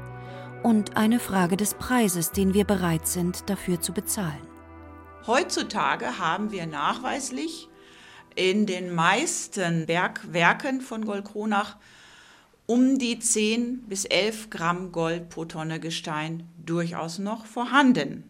Und 0.63 0.97
eine 0.97 1.19
Frage 1.19 1.57
des 1.57 1.73
Preises, 1.73 2.31
den 2.31 2.53
wir 2.53 2.65
bereit 2.65 3.07
sind, 3.07 3.49
dafür 3.49 3.79
zu 3.79 3.93
bezahlen. 3.93 4.47
Heutzutage 5.25 6.19
haben 6.19 6.51
wir 6.51 6.65
nachweislich 6.65 7.69
in 8.35 8.65
den 8.65 8.93
meisten 8.93 9.85
Bergwerken 9.85 10.81
von 10.81 11.05
Goldkronach 11.05 11.77
um 12.65 12.97
die 12.97 13.19
10 13.19 13.83
bis 13.89 14.05
11 14.05 14.49
Gramm 14.49 14.91
Gold 14.91 15.29
pro 15.29 15.45
Tonne 15.45 15.79
Gestein 15.79 16.47
durchaus 16.65 17.19
noch 17.19 17.45
vorhanden. 17.45 18.23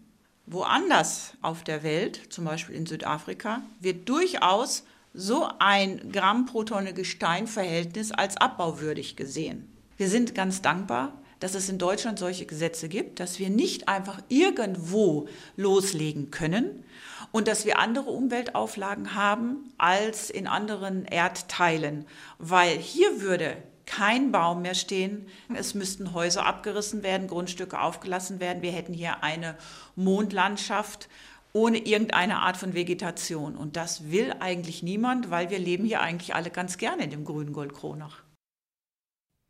Woanders 0.45 1.33
auf 1.41 1.63
der 1.63 1.83
Welt, 1.83 2.19
zum 2.29 2.45
Beispiel 2.45 2.75
in 2.75 2.85
Südafrika, 2.85 3.61
wird 3.79 4.09
durchaus 4.09 4.83
so 5.13 5.47
ein 5.59 6.11
Gramm 6.11 6.47
pro 6.47 6.63
Tonne 6.63 6.93
Gesteinverhältnis 6.93 8.11
als 8.11 8.37
abbauwürdig 8.37 9.15
gesehen. 9.15 9.71
Wir 9.97 10.09
sind 10.09 10.33
ganz 10.33 10.61
dankbar, 10.61 11.13
dass 11.39 11.55
es 11.55 11.69
in 11.69 11.77
Deutschland 11.77 12.17
solche 12.17 12.45
Gesetze 12.45 12.89
gibt, 12.89 13.19
dass 13.19 13.37
wir 13.37 13.49
nicht 13.49 13.87
einfach 13.87 14.21
irgendwo 14.29 15.27
loslegen 15.55 16.31
können 16.31 16.83
und 17.31 17.47
dass 17.47 17.65
wir 17.65 17.79
andere 17.79 18.09
Umweltauflagen 18.09 19.13
haben 19.13 19.71
als 19.77 20.29
in 20.29 20.47
anderen 20.47 21.05
Erdteilen, 21.05 22.05
weil 22.39 22.77
hier 22.77 23.21
würde 23.21 23.57
kein 23.85 24.31
Baum 24.31 24.61
mehr 24.61 24.75
stehen. 24.75 25.27
Es 25.53 25.73
müssten 25.73 26.13
Häuser 26.13 26.45
abgerissen 26.45 27.03
werden, 27.03 27.27
Grundstücke 27.27 27.79
aufgelassen 27.79 28.39
werden. 28.39 28.61
Wir 28.61 28.71
hätten 28.71 28.93
hier 28.93 29.23
eine 29.23 29.57
Mondlandschaft 29.95 31.09
ohne 31.53 31.77
irgendeine 31.77 32.39
Art 32.39 32.57
von 32.57 32.73
Vegetation. 32.73 33.55
Und 33.55 33.75
das 33.75 34.11
will 34.11 34.33
eigentlich 34.39 34.83
niemand, 34.83 35.29
weil 35.29 35.49
wir 35.49 35.59
leben 35.59 35.85
hier 35.85 36.01
eigentlich 36.01 36.35
alle 36.35 36.49
ganz 36.49 36.77
gerne 36.77 37.03
in 37.03 37.11
dem 37.11 37.25
grünen 37.25 37.53
Goldkronach. 37.53 38.23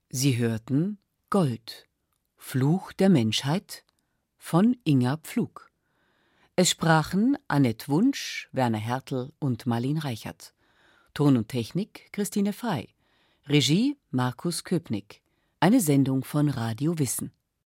Sie 0.09 0.37
hörten 0.37 0.99
Gold, 1.29 1.87
Fluch 2.35 2.91
der 2.91 3.09
Menschheit 3.09 3.83
von 4.37 4.75
Inga 4.83 5.17
Pflug. 5.17 5.71
Es 6.55 6.69
sprachen 6.69 7.37
Annette 7.47 7.87
Wunsch, 7.87 8.47
Werner 8.51 8.77
Hertel 8.77 9.31
und 9.39 9.65
Marlin 9.65 9.97
Reichert. 9.97 10.53
Ton 11.15 11.37
und 11.37 11.47
Technik 11.47 12.11
Christine 12.11 12.53
Frei. 12.53 12.92
Regie 13.49 13.97
Markus 14.09 14.63
Köpnick. 14.63 15.21
Eine 15.59 15.81
Sendung 15.81 16.23
von 16.23 16.47
Radio 16.47 16.97
Wissen. 16.97 17.33